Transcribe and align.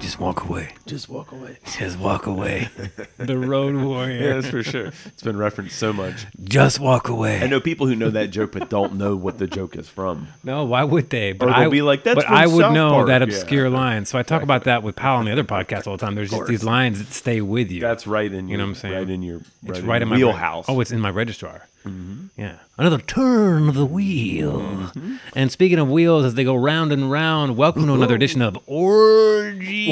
Just 0.00 0.20
walk 0.20 0.44
away. 0.44 0.70
Just 0.86 1.08
walk 1.08 1.32
away. 1.32 1.58
Says 1.64 1.96
walk 1.96 2.26
away. 2.26 2.68
Just 2.76 2.78
walk 2.78 2.96
away. 3.06 3.08
the 3.18 3.38
road 3.38 3.76
warrior. 3.76 4.14
Yeah, 4.20 4.34
that's 4.34 4.43
for 4.54 4.62
sure. 4.70 4.86
It's 5.06 5.22
been 5.22 5.36
referenced 5.36 5.76
so 5.76 5.92
much. 5.92 6.26
Just 6.44 6.78
walk 6.80 7.08
away. 7.08 7.40
I 7.42 7.46
know 7.46 7.60
people 7.60 7.86
who 7.86 7.96
know 7.96 8.10
that 8.10 8.30
joke 8.30 8.52
but 8.52 8.70
don't 8.70 8.94
know 8.94 9.16
what 9.16 9.38
the 9.38 9.46
joke 9.46 9.76
is 9.76 9.88
from. 9.88 10.28
No, 10.44 10.64
why 10.64 10.84
would 10.84 11.10
they? 11.10 11.32
But 11.32 11.46
they'll 11.46 11.54
I 11.54 11.68
be 11.68 11.82
like, 11.82 12.04
"That's 12.04 12.16
But 12.16 12.26
from 12.26 12.34
I 12.36 12.46
would 12.46 12.60
South 12.60 12.74
know 12.74 12.90
Park." 12.90 13.06
that 13.08 13.20
Yeah. 13.22 13.26
obscure 13.26 13.68
line. 13.70 14.04
So 14.04 14.18
I 14.18 14.22
talk 14.22 14.42
about 14.42 14.64
that 14.64 14.82
with 14.82 14.94
Powell 14.96 15.18
on 15.18 15.24
the 15.24 15.32
other 15.32 15.44
podcast 15.44 15.86
all 15.86 15.96
the 15.96 16.04
time. 16.06 16.14
There's 16.14 16.30
just 16.30 16.46
these 16.46 16.64
lines 16.64 16.98
that 16.98 17.12
stay 17.12 17.40
with 17.40 17.70
you. 17.70 17.80
That's 17.80 18.06
right 18.06 18.30
in 18.32 18.46
You 18.48 18.52
your, 18.52 18.58
know 18.58 18.64
what 18.64 18.68
I'm 18.70 18.74
saying? 18.76 18.94
right 18.94 19.10
in 19.10 19.22
your 19.22 19.36
it's 19.38 19.80
right, 19.80 19.82
right, 19.84 19.96
in 20.02 20.08
in 20.08 20.08
my 20.10 20.16
your 20.16 20.28
reg- 20.28 20.34
wheelhouse. 20.36 20.64
Oh, 20.68 20.80
it's 20.80 20.90
in 20.92 21.00
my 21.00 21.10
registrar. 21.10 21.62
Mm-hmm. 21.84 22.40
Yeah, 22.40 22.58
another 22.78 22.98
turn 22.98 23.68
of 23.68 23.74
the 23.74 23.84
wheel. 23.84 24.60
Mm-hmm. 24.60 25.16
And 25.36 25.52
speaking 25.52 25.78
of 25.78 25.90
wheels, 25.90 26.24
as 26.24 26.34
they 26.34 26.44
go 26.44 26.54
round 26.54 26.92
and 26.92 27.10
round, 27.10 27.58
welcome 27.58 27.86
to 27.86 27.92
another 27.92 28.14
edition 28.14 28.40
of 28.40 28.58
Orgy. 28.66 29.88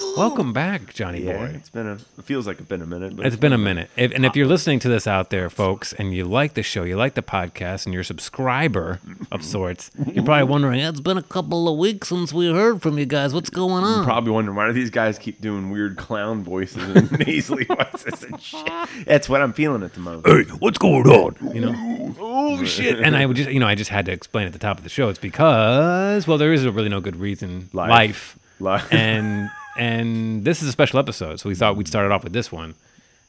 welcome 0.16 0.52
back, 0.52 0.92
Johnny 0.92 1.22
yeah, 1.22 1.38
boy. 1.38 1.52
it's 1.54 1.70
been 1.70 1.86
a 1.86 1.92
it 1.92 2.24
feels 2.24 2.46
like 2.46 2.58
it's 2.58 2.68
been 2.68 2.82
a 2.82 2.86
minute. 2.86 3.16
But 3.16 3.26
It's 3.26 3.36
been 3.36 3.54
a 3.54 3.58
minute. 3.58 3.90
If, 3.96 4.12
and 4.12 4.26
if 4.26 4.36
you're 4.36 4.46
uh, 4.46 4.50
listening 4.50 4.78
to 4.80 4.88
this 4.88 5.06
out 5.06 5.30
there, 5.30 5.48
folks, 5.48 5.94
and 5.94 6.14
you 6.14 6.24
like 6.24 6.54
the 6.54 6.62
show, 6.62 6.84
you 6.84 6.96
like 6.96 7.14
the 7.14 7.22
podcast, 7.22 7.86
and 7.86 7.94
you're 7.94 8.02
a 8.02 8.04
subscriber 8.04 9.00
of 9.32 9.40
mm-hmm. 9.40 9.42
sorts, 9.42 9.90
you're 10.12 10.24
probably 10.24 10.44
wondering, 10.44 10.80
it's 10.80 11.00
been 11.00 11.16
a 11.16 11.22
couple 11.22 11.68
of 11.68 11.78
weeks 11.78 12.08
since 12.08 12.32
we 12.32 12.52
heard 12.52 12.82
from 12.82 12.98
you 12.98 13.06
guys. 13.06 13.32
What's 13.32 13.50
going 13.50 13.82
on? 13.84 14.04
probably 14.04 14.32
wondering 14.32 14.56
why 14.56 14.66
do 14.66 14.72
these 14.72 14.90
guys 14.90 15.18
keep 15.18 15.40
doing 15.40 15.70
weird 15.70 15.96
clown 15.96 16.42
voices 16.42 16.82
and 16.94 17.10
nasally 17.26 17.64
voices 17.64 18.22
and 18.24 18.40
shit. 18.40 18.89
That's 19.06 19.28
what 19.28 19.40
I'm 19.42 19.52
feeling 19.52 19.82
at 19.82 19.94
the 19.94 20.00
moment. 20.00 20.26
hey, 20.26 20.42
what's 20.58 20.78
going 20.78 21.06
on? 21.06 21.54
You 21.54 21.60
know, 21.62 22.14
oh 22.20 22.64
shit! 22.64 23.00
And 23.00 23.16
I 23.16 23.26
would 23.26 23.36
just, 23.36 23.50
you 23.50 23.60
know, 23.60 23.66
I 23.66 23.74
just 23.74 23.90
had 23.90 24.06
to 24.06 24.12
explain 24.12 24.46
at 24.46 24.52
the 24.52 24.58
top 24.58 24.78
of 24.78 24.84
the 24.84 24.90
show. 24.90 25.08
It's 25.08 25.18
because, 25.18 26.26
well, 26.26 26.38
there 26.38 26.52
is 26.52 26.64
a 26.64 26.72
really 26.72 26.88
no 26.88 27.00
good 27.00 27.16
reason. 27.16 27.68
Life. 27.72 27.88
Life, 27.90 28.38
Life. 28.60 28.88
and 28.92 29.50
and 29.78 30.44
this 30.44 30.62
is 30.62 30.68
a 30.68 30.72
special 30.72 30.98
episode, 30.98 31.40
so 31.40 31.48
we 31.48 31.54
thought 31.54 31.76
we'd 31.76 31.88
start 31.88 32.06
it 32.06 32.12
off 32.12 32.24
with 32.24 32.32
this 32.32 32.50
one 32.52 32.74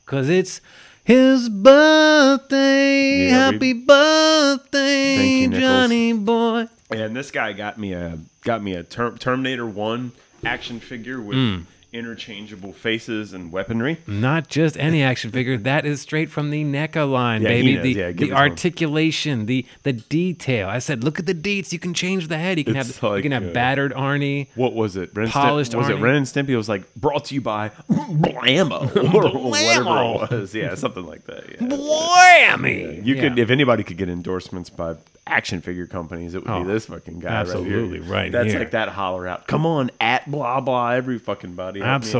because 0.05 0.29
it's 0.29 0.61
his 1.03 1.49
birthday. 1.49 3.27
Yeah, 3.29 3.49
we- 3.49 3.53
Happy 3.53 3.73
birthday, 3.73 5.15
you, 5.41 5.49
Johnny 5.49 6.13
boy. 6.13 6.67
And 6.89 7.15
this 7.15 7.31
guy 7.31 7.53
got 7.53 7.77
me 7.77 7.93
a 7.93 8.17
got 8.43 8.61
me 8.63 8.73
a 8.75 8.83
Ter- 8.83 9.15
Terminator 9.17 9.65
One 9.65 10.11
action 10.43 10.79
figure 10.79 11.21
with 11.21 11.37
Hmm. 11.37 11.59
Interchangeable 11.93 12.71
faces 12.71 13.33
and 13.33 13.51
weaponry. 13.51 13.97
Not 14.07 14.47
just 14.47 14.77
any 14.77 15.03
action 15.03 15.29
figure. 15.31 15.57
That 15.57 15.85
is 15.85 15.99
straight 16.01 16.29
from 16.31 16.49
the 16.49 16.63
NECA 16.63 17.09
line, 17.09 17.41
Yeah, 17.41 17.49
baby. 17.49 17.75
The, 17.77 17.89
Yeah, 17.91 18.05
the 18.05 18.09
it 18.11 18.17
to 18.19 18.25
him. 18.27 18.33
articulation, 18.37 19.45
the 19.45 19.65
the 19.83 19.93
detail. 19.93 20.69
I 20.69 20.79
said, 20.79 21.03
look 21.03 21.19
at 21.19 21.25
the 21.25 21.35
deets. 21.35 21.71
You 21.73 21.79
can 21.79 21.93
change 21.93 22.27
the 22.29 22.37
head. 22.37 22.57
You 22.57 22.63
can 22.63 22.75
It's 22.77 22.97
have 22.99 23.15
you 23.17 23.21
can 23.21 23.31
have 23.33 23.47
uh, 23.49 23.51
battered 23.53 23.91
Arnie. 23.93 24.47
What 24.55 24.73
was 24.73 24.95
it? 24.95 25.11
Ren 25.13 25.27
Polished 25.27 25.71
Stim- 25.71 25.79
was 25.79 25.89
it 25.89 25.95
Ren 25.95 26.15
and 26.15 26.25
Stimpy? 26.25 26.49
It 26.49 26.57
was 26.57 26.69
like 26.69 26.93
brought 26.95 27.25
to 27.25 27.35
you 27.35 27.41
by 27.41 27.69
Blammo 27.89 28.95
or 29.13 29.49
whatever 29.49 29.81
it 29.81 30.31
was. 30.41 30.55
Yeah, 30.55 30.75
something 30.75 31.05
like 31.05 31.25
that. 31.25 31.43
Yeah. 31.59 32.65
You 32.67 33.15
Yeah. 33.15 33.21
could, 33.21 33.39
if 33.39 33.49
anybody 33.49 33.83
could 33.83 33.97
get 33.97 34.09
endorsements 34.09 34.69
by 34.69 34.95
action 35.27 35.61
figure 35.61 35.85
companies, 35.87 36.33
it 36.33 36.43
would 36.43 36.51
Oh, 36.51 36.63
be 36.63 36.71
this 36.71 36.87
fucking 36.87 37.19
guy. 37.19 37.29
absolutely, 37.29 37.99
right, 37.99 38.05
here. 38.05 38.13
right 38.13 38.31
That's 38.31 38.49
here. 38.51 38.59
like 38.59 38.71
that 38.71 38.89
holler 38.89 39.27
out. 39.27 39.47
Come 39.47 39.65
on, 39.65 39.91
at 40.01 40.29
blah 40.29 40.59
blah. 40.61 40.89
Every 40.91 41.19
fucking 41.19 41.53
body. 41.55 41.80
Help 41.83 42.03
out 42.03 42.03
here. 42.05 42.15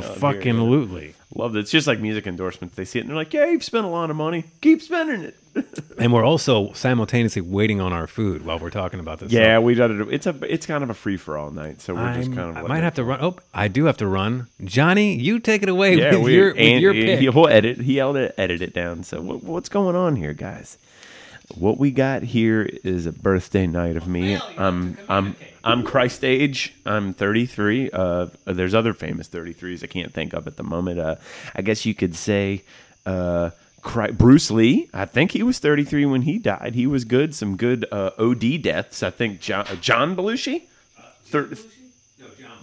Absolutely. 0.52 1.16
Love 1.34 1.54
that. 1.54 1.60
It's 1.60 1.72
just 1.72 1.88
like 1.88 2.00
music 2.00 2.28
endorsements. 2.28 2.76
They 2.76 2.84
see 2.86 3.00
it 3.00 3.04
and 3.04 3.10
they're 3.10 3.16
like, 3.16 3.34
"Yeah, 3.34 3.46
you've 3.46 3.64
spent 3.64 3.86
a 3.86 3.90
lot 3.90 4.10
of 4.10 4.16
money. 4.18 4.44
Keep 4.62 4.82
spending 4.82 5.22
it." 5.22 5.38
And 5.98 6.12
we're 6.12 6.24
also 6.26 6.74
simultaneously 6.74 7.44
waiting 7.44 7.80
on 7.80 7.94
our 7.94 8.08
food 8.08 8.44
while 8.44 8.58
we're 8.58 8.72
talking 8.72 9.00
about 9.00 9.20
this. 9.20 9.32
Yeah, 9.32 9.60
we 9.60 9.76
got 9.76 9.88
to. 9.88 10.10
It's 10.10 10.26
a. 10.26 10.36
It's 10.52 10.66
kind 10.66 10.84
of 10.84 10.90
a 10.90 10.94
free 10.96 11.16
for 11.18 11.38
all 11.38 11.52
night. 11.52 11.80
So 11.80 11.94
we're 11.94 12.14
just 12.16 12.30
I'm- 12.30 12.36
kind 12.36 12.58
of. 12.58 12.66
I 12.66 12.68
might 12.68 12.82
have 12.84 12.96
to 12.96 13.04
run. 13.04 13.20
Oh, 13.22 13.36
I 13.54 13.68
do 13.68 13.86
have 13.86 13.98
to 13.98 14.08
run. 14.08 14.48
Johnny, 14.64 15.16
you 15.16 15.40
take 15.40 15.62
it 15.62 15.70
away 15.70 15.96
Yeah, 15.96 16.16
with 16.16 16.24
we, 16.24 16.36
your 16.36 16.54
with 16.56 16.82
your 16.82 16.94
he- 16.94 17.04
pick. 17.06 17.20
He'll 17.20 17.48
edit. 17.48 17.78
He'll 17.82 18.18
edit 18.18 18.62
it 18.62 18.74
down. 18.74 19.04
So 19.04 19.22
what, 19.22 19.44
what's 19.44 19.70
going 19.70 19.96
on 19.96 20.16
here, 20.16 20.34
guys? 20.34 20.78
What 21.58 21.78
we 21.78 21.92
got 21.92 22.24
here 22.24 22.70
is 22.84 23.06
a 23.06 23.12
birthday 23.12 23.68
night 23.68 23.96
of 23.96 24.08
me. 24.08 24.40
I'm 24.58 24.98
I'm 25.10 25.36
I'm 25.64 25.84
Christ 25.84 26.24
age. 26.24 26.74
I'm 26.86 27.14
33. 27.14 27.90
Uh, 27.92 28.28
there's 28.46 28.74
other 28.74 28.94
famous 28.94 29.28
33s 29.30 29.84
I 29.84 29.88
can't 29.88 30.14
think 30.14 30.34
of 30.34 30.48
at 30.48 30.58
the 30.58 30.64
moment. 30.64 31.00
Uh, 31.00 31.16
I 31.56 31.62
guess 31.62 31.86
you 31.86 31.94
could 31.94 32.16
say. 32.16 32.64
Uh, 33.06 33.52
Bruce 34.14 34.52
Lee, 34.52 34.90
I 34.94 35.06
think 35.06 35.32
he 35.32 35.42
was 35.42 35.58
33 35.58 36.06
when 36.06 36.22
he 36.22 36.38
died. 36.38 36.76
He 36.76 36.86
was 36.86 37.04
good. 37.04 37.34
Some 37.34 37.58
good 37.58 37.84
uh, 37.92 38.12
OD 38.20 38.62
deaths. 38.62 39.02
I 39.02 39.10
think 39.10 39.40
John, 39.42 39.66
uh, 39.68 39.76
John 39.76 40.16
Belushi. 40.16 40.64
Thir- 41.26 41.50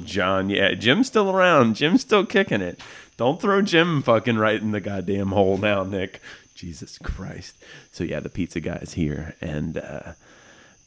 John, 0.04 0.48
yeah, 0.48 0.74
Jim's 0.74 1.08
still 1.08 1.28
around. 1.30 1.74
Jim's 1.74 2.02
still 2.02 2.24
kicking 2.24 2.60
it. 2.60 2.80
Don't 3.16 3.40
throw 3.40 3.62
Jim 3.62 4.00
fucking 4.02 4.38
right 4.38 4.60
in 4.60 4.70
the 4.70 4.80
goddamn 4.80 5.28
hole 5.28 5.58
now, 5.58 5.82
Nick. 5.82 6.20
Jesus 6.58 6.98
Christ. 6.98 7.56
So 7.92 8.02
yeah, 8.04 8.20
the 8.20 8.28
pizza 8.28 8.60
guy's 8.60 8.94
here, 8.94 9.36
and 9.40 9.78
uh, 9.78 10.12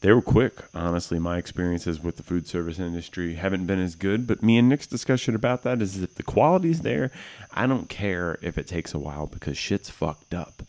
they 0.02 0.12
were 0.12 0.20
quick. 0.20 0.54
Honestly, 0.74 1.18
my 1.18 1.38
experiences 1.38 2.02
with 2.02 2.18
the 2.18 2.22
food 2.22 2.46
service 2.46 2.78
industry 2.78 3.34
haven't 3.34 3.66
been 3.66 3.80
as 3.80 3.94
good. 3.94 4.26
But 4.26 4.42
me 4.42 4.58
and 4.58 4.68
Nick's 4.68 4.86
discussion 4.86 5.34
about 5.34 5.62
that 5.62 5.80
is 5.80 6.02
if 6.02 6.14
the 6.16 6.22
quality's 6.22 6.80
there, 6.80 7.10
I 7.52 7.66
don't 7.66 7.88
care 7.88 8.38
if 8.42 8.58
it 8.58 8.66
takes 8.66 8.92
a 8.92 8.98
while 8.98 9.26
because 9.26 9.56
shit's 9.56 9.88
fucked 9.88 10.34
up. 10.34 10.62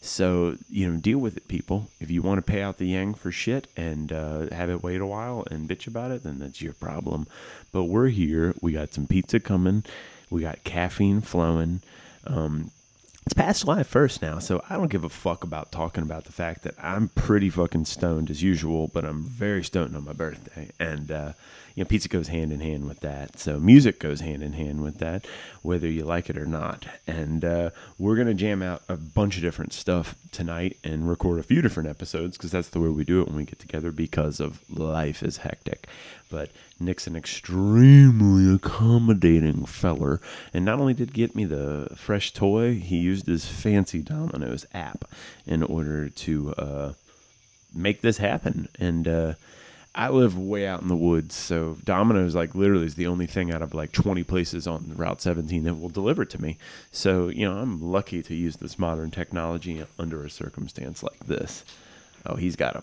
So 0.00 0.56
you 0.68 0.90
know, 0.90 0.98
deal 0.98 1.18
with 1.18 1.36
it, 1.36 1.46
people. 1.46 1.88
If 2.00 2.10
you 2.10 2.22
want 2.22 2.38
to 2.38 2.50
pay 2.50 2.62
out 2.62 2.78
the 2.78 2.86
yang 2.86 3.14
for 3.14 3.30
shit 3.30 3.68
and 3.76 4.12
uh, 4.12 4.48
have 4.50 4.70
it 4.70 4.82
wait 4.82 5.00
a 5.00 5.06
while 5.06 5.44
and 5.50 5.68
bitch 5.68 5.86
about 5.86 6.10
it, 6.10 6.24
then 6.24 6.40
that's 6.40 6.60
your 6.60 6.72
problem. 6.72 7.28
But 7.70 7.84
we're 7.84 8.08
here. 8.08 8.54
We 8.60 8.72
got 8.72 8.92
some 8.92 9.06
pizza 9.06 9.38
coming. 9.38 9.84
We 10.30 10.42
got 10.42 10.64
caffeine 10.64 11.20
flowing. 11.20 11.80
Um, 12.26 12.70
it's 13.28 13.34
past 13.34 13.60
July 13.60 13.82
1st 13.82 14.22
now, 14.22 14.38
so 14.38 14.62
I 14.70 14.76
don't 14.76 14.88
give 14.88 15.04
a 15.04 15.10
fuck 15.10 15.44
about 15.44 15.70
talking 15.70 16.02
about 16.02 16.24
the 16.24 16.32
fact 16.32 16.62
that 16.62 16.74
I'm 16.82 17.10
pretty 17.10 17.50
fucking 17.50 17.84
stoned 17.84 18.30
as 18.30 18.42
usual, 18.42 18.88
but 18.88 19.04
I'm 19.04 19.22
very 19.22 19.62
stoned 19.62 19.94
on 19.94 20.06
my 20.06 20.14
birthday. 20.14 20.70
And, 20.80 21.10
uh, 21.10 21.32
you 21.74 21.84
know, 21.84 21.88
pizza 21.88 22.08
goes 22.08 22.28
hand 22.28 22.52
in 22.52 22.60
hand 22.60 22.88
with 22.88 23.00
that. 23.00 23.38
So 23.38 23.60
music 23.60 24.00
goes 24.00 24.20
hand 24.20 24.42
in 24.42 24.54
hand 24.54 24.82
with 24.82 24.96
that, 25.00 25.26
whether 25.60 25.86
you 25.86 26.06
like 26.06 26.30
it 26.30 26.38
or 26.38 26.46
not. 26.46 26.86
And 27.06 27.44
uh, 27.44 27.68
we're 27.98 28.16
going 28.16 28.28
to 28.28 28.34
jam 28.34 28.62
out 28.62 28.82
a 28.88 28.96
bunch 28.96 29.36
of 29.36 29.42
different 29.42 29.74
stuff 29.74 30.14
tonight 30.32 30.78
and 30.82 31.06
record 31.06 31.38
a 31.38 31.42
few 31.42 31.60
different 31.60 31.90
episodes 31.90 32.38
because 32.38 32.50
that's 32.50 32.70
the 32.70 32.80
way 32.80 32.88
we 32.88 33.04
do 33.04 33.20
it 33.20 33.26
when 33.26 33.36
we 33.36 33.44
get 33.44 33.58
together 33.58 33.92
because 33.92 34.40
of 34.40 34.62
life 34.70 35.22
is 35.22 35.36
hectic. 35.38 35.86
But 36.30 36.50
Nick's 36.78 37.06
an 37.06 37.16
extremely 37.16 38.54
accommodating 38.54 39.64
feller. 39.64 40.20
And 40.52 40.64
not 40.64 40.80
only 40.80 40.94
did 40.94 41.14
get 41.14 41.34
me 41.34 41.44
the 41.44 41.88
fresh 41.96 42.32
toy, 42.32 42.74
he 42.74 42.98
used 42.98 43.26
his 43.26 43.46
fancy 43.46 44.00
Domino's 44.00 44.66
app 44.74 45.04
in 45.46 45.62
order 45.62 46.08
to 46.08 46.54
uh, 46.54 46.92
make 47.74 48.00
this 48.02 48.18
happen. 48.18 48.68
And 48.78 49.08
uh, 49.08 49.34
I 49.94 50.10
live 50.10 50.38
way 50.38 50.66
out 50.66 50.82
in 50.82 50.86
the 50.86 50.94
woods, 50.94 51.34
so 51.34 51.76
Domino's 51.84 52.34
like 52.34 52.54
literally 52.54 52.86
is 52.86 52.94
the 52.94 53.08
only 53.08 53.26
thing 53.26 53.52
out 53.52 53.62
of 53.62 53.74
like 53.74 53.90
20 53.90 54.22
places 54.22 54.66
on 54.66 54.94
Route 54.96 55.20
17 55.20 55.64
that 55.64 55.74
will 55.74 55.88
deliver 55.88 56.24
to 56.24 56.40
me. 56.40 56.56
So, 56.92 57.28
you 57.28 57.48
know, 57.48 57.58
I'm 57.58 57.82
lucky 57.82 58.22
to 58.22 58.34
use 58.34 58.58
this 58.58 58.78
modern 58.78 59.10
technology 59.10 59.82
under 59.98 60.24
a 60.24 60.30
circumstance 60.30 61.02
like 61.02 61.26
this. 61.26 61.64
Oh, 62.24 62.36
he's 62.36 62.54
got 62.54 62.76
a, 62.76 62.82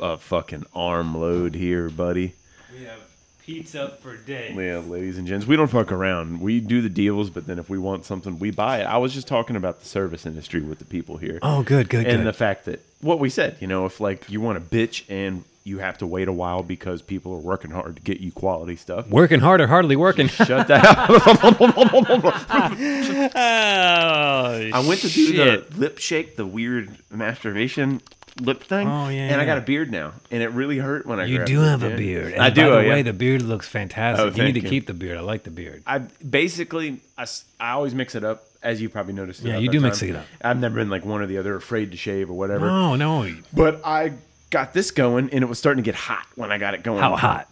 a 0.00 0.16
fucking 0.16 0.64
armload 0.74 1.54
here, 1.54 1.90
buddy. 1.90 2.34
We 2.72 2.84
have 2.84 3.00
pizza 3.48 3.96
for 4.02 4.16
days. 4.16 4.54
Yeah, 4.54 4.78
ladies 4.78 5.16
and 5.16 5.26
gents, 5.26 5.46
we 5.46 5.56
don't 5.56 5.68
fuck 5.68 5.90
around. 5.90 6.40
We 6.40 6.60
do 6.60 6.82
the 6.82 6.90
deals, 6.90 7.30
but 7.30 7.46
then 7.46 7.58
if 7.58 7.70
we 7.70 7.78
want 7.78 8.04
something, 8.04 8.38
we 8.38 8.50
buy 8.50 8.80
it. 8.80 8.84
I 8.84 8.98
was 8.98 9.14
just 9.14 9.26
talking 9.26 9.56
about 9.56 9.80
the 9.80 9.86
service 9.86 10.26
industry 10.26 10.60
with 10.60 10.78
the 10.78 10.84
people 10.84 11.16
here. 11.16 11.38
Oh, 11.40 11.62
good, 11.62 11.88
good, 11.88 12.06
and 12.06 12.18
good. 12.18 12.26
the 12.26 12.34
fact 12.34 12.66
that 12.66 12.84
what 13.00 13.18
we 13.18 13.30
said, 13.30 13.56
you 13.60 13.66
know, 13.66 13.86
if 13.86 14.00
like 14.00 14.28
you 14.28 14.42
want 14.42 14.62
to 14.62 14.76
bitch 14.76 15.04
and 15.08 15.44
you 15.64 15.78
have 15.78 15.96
to 15.98 16.06
wait 16.06 16.28
a 16.28 16.32
while 16.32 16.62
because 16.62 17.00
people 17.00 17.32
are 17.32 17.38
working 17.38 17.70
hard 17.70 17.96
to 17.96 18.02
get 18.02 18.20
you 18.20 18.32
quality 18.32 18.76
stuff. 18.76 19.08
working 19.08 19.40
harder, 19.40 19.66
hardly 19.66 19.96
working. 19.96 20.28
Shut 20.28 20.68
that 20.68 20.84
up. 20.84 21.08
oh, 23.34 24.70
I 24.74 24.84
went 24.86 25.00
to 25.00 25.08
do 25.08 25.32
the 25.32 25.64
lip 25.76 25.98
shake, 25.98 26.36
the 26.36 26.46
weird 26.46 26.90
masturbation 27.10 28.02
lip 28.40 28.62
thing. 28.62 28.86
Oh, 28.88 29.08
yeah, 29.08 29.28
And 29.28 29.40
I 29.40 29.44
got 29.44 29.58
a 29.58 29.62
beard 29.62 29.90
now. 29.90 30.12
And 30.30 30.42
it 30.42 30.50
really 30.50 30.78
hurt 30.78 31.06
when 31.06 31.20
I 31.20 31.26
You 31.26 31.44
do 31.44 31.62
it, 31.62 31.66
have 31.66 31.82
a 31.82 31.96
beard. 31.96 32.34
And 32.34 32.42
I 32.42 32.50
do. 32.50 32.62
By 32.62 32.68
the 32.68 32.76
oh, 32.76 32.80
yeah. 32.80 32.88
way, 32.90 33.02
the 33.02 33.12
beard 33.12 33.42
looks 33.42 33.68
fantastic. 33.68 34.32
Oh, 34.32 34.36
you 34.36 34.44
need 34.44 34.54
to 34.54 34.60
you. 34.60 34.68
keep 34.68 34.86
the 34.86 34.94
beard. 34.94 35.18
I 35.18 35.20
like 35.20 35.44
the 35.44 35.50
beard. 35.50 35.82
I 35.86 35.98
basically 35.98 37.00
I 37.16 37.26
always 37.72 37.94
mix 37.94 38.14
it 38.14 38.24
up 38.24 38.44
as 38.62 38.80
you 38.80 38.88
probably 38.88 39.12
noticed. 39.12 39.42
Yeah, 39.42 39.58
you 39.58 39.70
do 39.70 39.80
mix 39.80 40.00
time. 40.00 40.10
it 40.10 40.16
up. 40.16 40.26
I've 40.42 40.58
never 40.58 40.76
been 40.76 40.90
like 40.90 41.04
one 41.04 41.20
or 41.20 41.26
the 41.26 41.38
other, 41.38 41.56
afraid 41.56 41.90
to 41.92 41.96
shave 41.96 42.30
or 42.30 42.34
whatever. 42.34 42.66
No, 42.66 42.96
no. 42.96 43.32
But 43.52 43.84
I 43.84 44.12
got 44.50 44.72
this 44.72 44.90
going, 44.90 45.30
and 45.30 45.42
it 45.42 45.46
was 45.46 45.58
starting 45.58 45.82
to 45.82 45.86
get 45.86 45.94
hot 45.94 46.26
when 46.34 46.50
I 46.52 46.58
got 46.58 46.74
it 46.74 46.82
going. 46.82 47.00
How 47.00 47.16
hot? 47.16 47.48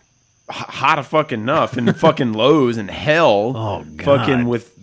H- 0.49 0.57
hot 0.57 0.99
a 0.99 1.03
fucking 1.03 1.41
enough, 1.41 1.77
and 1.77 1.95
fucking 1.99 2.33
lows 2.33 2.77
and 2.77 2.91
hell. 2.91 3.53
Oh, 3.57 3.85
God. 3.97 4.05
Fucking 4.05 4.47
with 4.47 4.76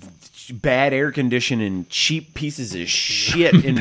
bad 0.52 0.94
air 0.94 1.12
conditioning, 1.12 1.86
cheap 1.90 2.34
pieces 2.34 2.76
of 2.76 2.90
shit, 2.90 3.54
and 3.66 3.78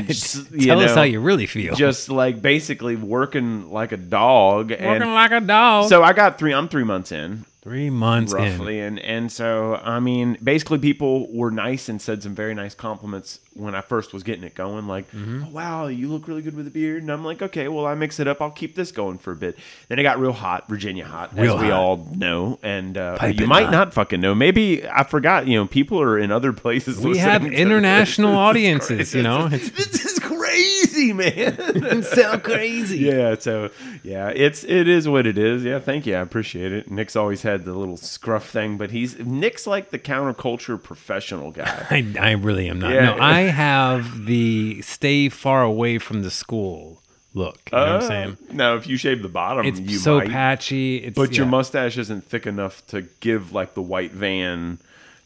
Tell 0.62 0.80
us 0.80 0.94
how 0.94 1.02
you 1.02 1.20
really 1.20 1.46
feel. 1.46 1.74
just 1.74 2.08
like 2.08 2.40
basically 2.42 2.96
working 2.96 3.70
like 3.70 3.92
a 3.92 3.96
dog. 3.96 4.70
Working 4.70 4.86
and 4.86 5.14
like 5.14 5.32
a 5.32 5.40
dog. 5.40 5.88
so 5.88 6.02
I 6.02 6.12
got 6.12 6.38
three. 6.38 6.52
I'm 6.54 6.68
three 6.68 6.84
months 6.84 7.12
in 7.12 7.44
Three 7.62 7.90
months 7.90 8.32
in. 8.32 8.38
roughly 8.38 8.80
and 8.80 8.98
and 8.98 9.30
so 9.30 9.76
i 9.84 10.00
mean 10.00 10.36
basically 10.42 10.78
people 10.80 11.32
were 11.32 11.52
nice 11.52 11.88
and 11.88 12.02
said 12.02 12.20
some 12.20 12.34
very 12.34 12.54
nice 12.54 12.74
compliments 12.74 13.38
when 13.54 13.72
i 13.76 13.80
first 13.80 14.12
was 14.12 14.24
getting 14.24 14.42
it 14.42 14.56
going 14.56 14.88
like 14.88 15.08
Mm-hmm. 15.12 15.44
oh, 15.46 15.50
wow 15.52 15.86
you 15.86 16.08
look 16.08 16.26
really 16.26 16.42
good 16.42 16.56
with 16.56 16.66
a 16.66 16.70
beard 16.70 17.02
and 17.02 17.12
i'm 17.12 17.24
like 17.24 17.40
okay 17.40 17.68
well 17.68 17.86
i 17.86 17.94
mix 17.94 18.18
it 18.18 18.26
up 18.26 18.40
i'll 18.42 18.50
keep 18.50 18.74
this 18.74 18.90
going 18.90 19.16
for 19.16 19.30
a 19.30 19.36
bit 19.36 19.56
then 19.86 20.00
it 20.00 20.02
got 20.02 20.18
real 20.18 20.32
hot 20.32 20.68
virginia 20.68 21.04
hot 21.04 21.36
Real 21.38 21.54
as 21.54 21.60
we 21.62 21.68
hot. 21.68 21.72
all 21.78 21.96
know 22.16 22.58
and 22.64 22.98
uh, 22.98 23.16
you 23.32 23.46
might 23.46 23.66
hot. 23.66 23.72
not 23.72 23.94
fucking 23.94 24.20
know 24.20 24.34
maybe 24.34 24.84
i 24.88 25.04
forgot 25.04 25.46
you 25.46 25.56
know 25.56 25.66
people 25.68 26.00
are 26.02 26.18
in 26.18 26.32
other 26.32 26.52
places 26.52 26.98
We 26.98 27.18
have 27.18 27.44
international 27.46 28.34
audiences, 28.48 29.14
you 29.14 29.22
know? 29.22 29.48
this 30.52 30.86
is, 30.86 30.92
this 30.92 30.92
is 30.92 31.12
crazy 31.12 31.12
man 31.12 32.02
so 32.14 32.38
crazy. 32.38 32.98
yeah 32.98 33.34
so 33.38 33.70
yeah 34.02 34.28
it's 34.28 34.64
it 34.64 34.88
is 34.88 35.08
what 35.08 35.26
it 35.26 35.36
is 35.38 35.64
yeah 35.64 35.78
thank 35.78 36.06
you 36.06 36.14
i 36.14 36.20
appreciate 36.20 36.72
it 36.72 36.90
nick's 36.90 37.16
always 37.16 37.42
had 37.42 37.64
the 37.64 37.72
little 37.74 37.96
scruff 37.96 38.48
thing 38.48 38.76
but 38.76 38.90
he's 38.90 39.18
nick's 39.18 39.66
like 39.66 39.90
the 39.90 39.98
counterculture 39.98 40.80
professional 40.82 41.50
guy 41.50 41.86
I, 41.90 42.06
I 42.20 42.30
really 42.32 42.68
am 42.68 42.78
not. 42.80 42.92
Yeah. 42.92 43.14
No, 43.14 43.18
I 43.20 43.40
have 43.42 44.26
the 44.26 44.80
stay 44.82 45.28
far 45.28 45.62
away 45.62 45.98
from 45.98 46.22
the 46.22 46.30
school 46.30 47.02
look. 47.34 47.58
You 47.72 47.78
know 47.78 47.84
what 47.84 47.88
I'm 47.92 47.96
Uh, 48.02 48.08
saying? 48.08 48.38
Now, 48.52 48.74
if 48.76 48.86
you 48.86 48.96
shave 48.96 49.22
the 49.22 49.28
bottom 49.28 49.64
It's 49.66 49.80
you 49.80 49.98
so 49.98 50.18
might 50.18 50.28
patchy. 50.28 50.96
It's, 50.98 51.16
but 51.16 51.36
your 51.36 51.46
mustache 51.46 51.96
isn't 51.98 52.24
thick 52.24 52.46
enough 52.46 52.86
to 52.88 53.02
give 53.20 53.52
like 53.52 53.74
the 53.74 53.82
white 53.82 54.12
van 54.12 54.78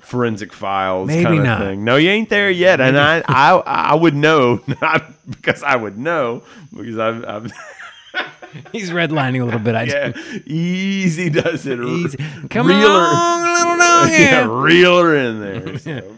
forensic 0.07 0.53
files 0.53 1.09
Maybe 1.09 1.25
kind 1.25 1.39
of 1.41 1.45
not. 1.45 1.59
thing 1.61 1.85
no 1.85 1.97
you 1.97 2.09
ain't 2.11 2.29
there 2.29 2.49
yet 2.51 2.81
and 2.81 2.97
I, 2.99 3.23
I 3.27 3.55
i 3.67 3.95
would 3.95 4.15
know 4.15 4.61
not 4.81 5.05
because 5.29 5.63
i 5.65 5.75
would 5.75 5.99
know 5.99 6.43
because 6.75 6.99
i've, 6.99 7.25
I've 7.25 7.53
He's 8.73 8.91
redlining 8.91 9.43
a 9.43 9.45
little 9.45 9.61
bit. 9.61 9.75
I 9.75 9.83
yeah 9.83 10.13
easy 10.47 11.29
does 11.29 11.67
it 11.67 11.79
Easy. 11.79 12.17
Come 12.49 12.69
Reeler. 12.69 12.87
along, 12.87 13.43
little 13.53 13.77
dog. 13.77 14.09
yeah 14.11 14.47
reeler 14.49 15.15
in 15.17 15.41
there 15.41 15.79
so. 15.79 16.17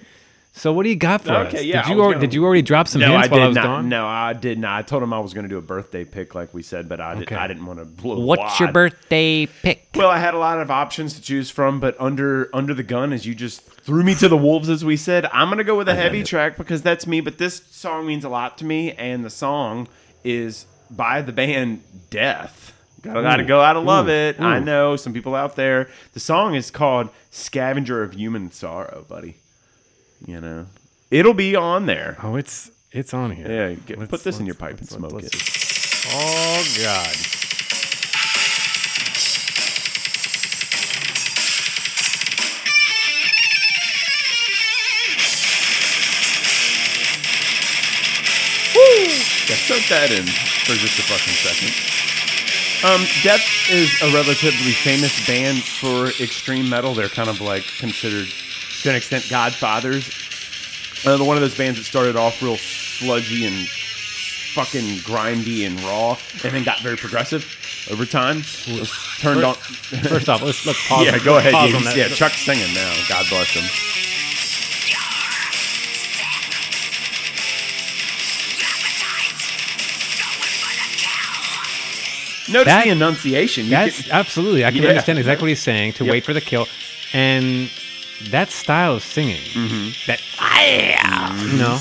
So 0.58 0.72
what 0.72 0.82
do 0.82 0.88
you 0.88 0.96
got 0.96 1.22
for 1.22 1.30
us? 1.32 1.54
Okay, 1.54 1.64
yeah, 1.64 1.82
Did 1.82 1.90
you 1.90 1.96
was 1.98 2.06
gonna- 2.14 2.18
did 2.20 2.34
you 2.34 2.44
already 2.44 2.62
drop 2.62 2.88
some 2.88 3.00
No, 3.00 3.12
hints 3.12 3.28
I 3.28 3.30
while 3.30 3.38
did 3.40 3.44
I 3.44 3.48
was 3.48 3.54
not. 3.54 3.64
gone? 3.64 3.88
No, 3.88 4.06
I 4.06 4.32
did 4.32 4.58
not. 4.58 4.76
I 4.78 4.82
told 4.82 5.02
him 5.04 5.12
I 5.12 5.20
was 5.20 5.32
going 5.32 5.44
to 5.44 5.48
do 5.48 5.56
a 5.56 5.62
birthday 5.62 6.04
pick, 6.04 6.34
like 6.34 6.52
we 6.52 6.62
said, 6.62 6.88
but 6.88 7.00
I, 7.00 7.14
did, 7.14 7.32
I 7.32 7.46
didn't 7.46 7.64
want 7.64 7.78
to 7.78 7.84
blow. 7.84 8.18
What's 8.18 8.58
your 8.58 8.72
birthday 8.72 9.46
pick? 9.46 9.86
Well, 9.94 10.10
I 10.10 10.18
had 10.18 10.34
a 10.34 10.38
lot 10.38 10.60
of 10.60 10.68
options 10.70 11.14
to 11.14 11.22
choose 11.22 11.48
from, 11.48 11.78
but 11.78 11.96
under 12.00 12.50
under 12.52 12.74
the 12.74 12.82
gun, 12.82 13.12
as 13.12 13.24
you 13.24 13.34
just 13.36 13.62
threw 13.62 14.02
me 14.02 14.14
to 14.16 14.28
the 14.28 14.36
wolves, 14.36 14.68
as 14.68 14.84
we 14.84 14.96
said, 14.96 15.26
I'm 15.32 15.48
going 15.48 15.58
to 15.58 15.64
go 15.64 15.76
with 15.78 15.88
a 15.88 15.94
heavy 15.94 16.24
track 16.24 16.56
because 16.56 16.82
that's 16.82 17.06
me. 17.06 17.20
But 17.20 17.38
this 17.38 17.62
song 17.70 18.04
means 18.06 18.24
a 18.24 18.28
lot 18.28 18.58
to 18.58 18.64
me, 18.64 18.92
and 18.92 19.24
the 19.24 19.30
song 19.30 19.86
is 20.24 20.66
by 20.90 21.22
the 21.22 21.32
band 21.32 21.82
Death. 22.10 22.74
Gotta, 23.00 23.22
gotta 23.22 23.44
go. 23.44 23.60
I 23.60 23.70
love 23.72 24.08
it. 24.08 24.40
I 24.40 24.58
know 24.58 24.96
some 24.96 25.12
people 25.12 25.36
out 25.36 25.54
there. 25.54 25.88
The 26.14 26.20
song 26.20 26.56
is 26.56 26.72
called 26.72 27.10
"Scavenger 27.30 28.02
of 28.02 28.14
Human 28.14 28.50
Sorrow," 28.50 29.04
buddy. 29.08 29.36
You 30.26 30.40
know, 30.40 30.66
it'll 31.10 31.34
be 31.34 31.54
on 31.56 31.86
there. 31.86 32.16
Oh, 32.22 32.36
it's 32.36 32.70
it's 32.92 33.14
on 33.14 33.30
here. 33.30 33.46
Yeah, 33.50 33.72
get, 33.74 33.98
Let's- 33.98 34.10
put 34.10 34.24
this 34.24 34.40
in 34.40 34.46
your 34.46 34.54
pipe 34.54 34.78
and 34.78 34.88
smoke 34.88 35.22
it. 35.22 35.34
Oh 36.10 36.64
God. 36.82 37.16
Yeah, 49.48 49.56
soak 49.56 49.84
that 49.88 50.10
in 50.12 50.26
for 50.68 50.74
just 50.76 50.98
a 51.00 51.02
fucking 51.08 51.36
second. 51.40 51.72
Um, 52.84 53.02
Death 53.24 53.42
is 53.70 53.90
a 54.02 54.12
relatively 54.14 54.72
famous 54.72 55.14
band 55.26 55.62
for 55.64 56.08
extreme 56.22 56.68
metal. 56.68 56.92
They're 56.94 57.08
kind 57.08 57.28
of 57.28 57.40
like 57.40 57.64
considered, 57.78 58.28
to 58.82 58.90
an 58.90 58.96
extent, 58.96 59.26
godfathers. 59.30 60.08
They're 61.04 61.18
one 61.22 61.36
of 61.36 61.42
those 61.42 61.56
bands 61.56 61.78
that 61.78 61.84
started 61.84 62.16
off 62.16 62.42
real 62.42 62.56
sludgy 62.56 63.46
and 63.46 63.68
fucking 63.68 64.98
grindy 64.98 65.66
and 65.66 65.80
raw, 65.82 66.16
and 66.44 66.52
then 66.54 66.64
got 66.64 66.80
very 66.80 66.96
progressive 66.96 67.44
over 67.90 68.04
time. 68.04 68.42
Turned 69.20 69.44
on. 69.44 69.54
First 69.54 70.28
off, 70.28 70.42
let's 70.42 70.64
let's 70.66 70.88
pause. 70.88 71.04
yeah, 71.06 71.18
go 71.24 71.38
ahead. 71.38 71.52
Pause 71.52 71.84
Yeah, 71.96 72.06
yeah, 72.06 72.08
Chuck's 72.08 72.40
singing 72.44 72.72
now. 72.74 72.94
God 73.08 73.26
bless 73.28 73.50
him. 73.50 73.64
Notice 82.50 82.72
That- 82.72 82.84
the 82.84 82.90
enunciation. 82.90 83.64
You 83.66 83.70
That's 83.72 84.02
can- 84.02 84.12
absolutely. 84.12 84.64
I 84.64 84.70
can 84.70 84.82
Yeah. 84.82 84.88
understand 84.90 85.18
exactly 85.18 85.44
what 85.44 85.48
he's 85.50 85.60
saying. 85.60 85.92
To 85.94 86.04
Yep. 86.04 86.12
wait 86.12 86.24
for 86.24 86.32
the 86.32 86.40
kill, 86.40 86.66
and 87.12 87.68
that 88.30 88.50
style 88.50 88.94
of 88.96 89.02
singing, 89.02 89.40
Mm-hmm. 89.40 90.10
that 90.10 90.20
you 91.52 91.58
know, 91.58 91.78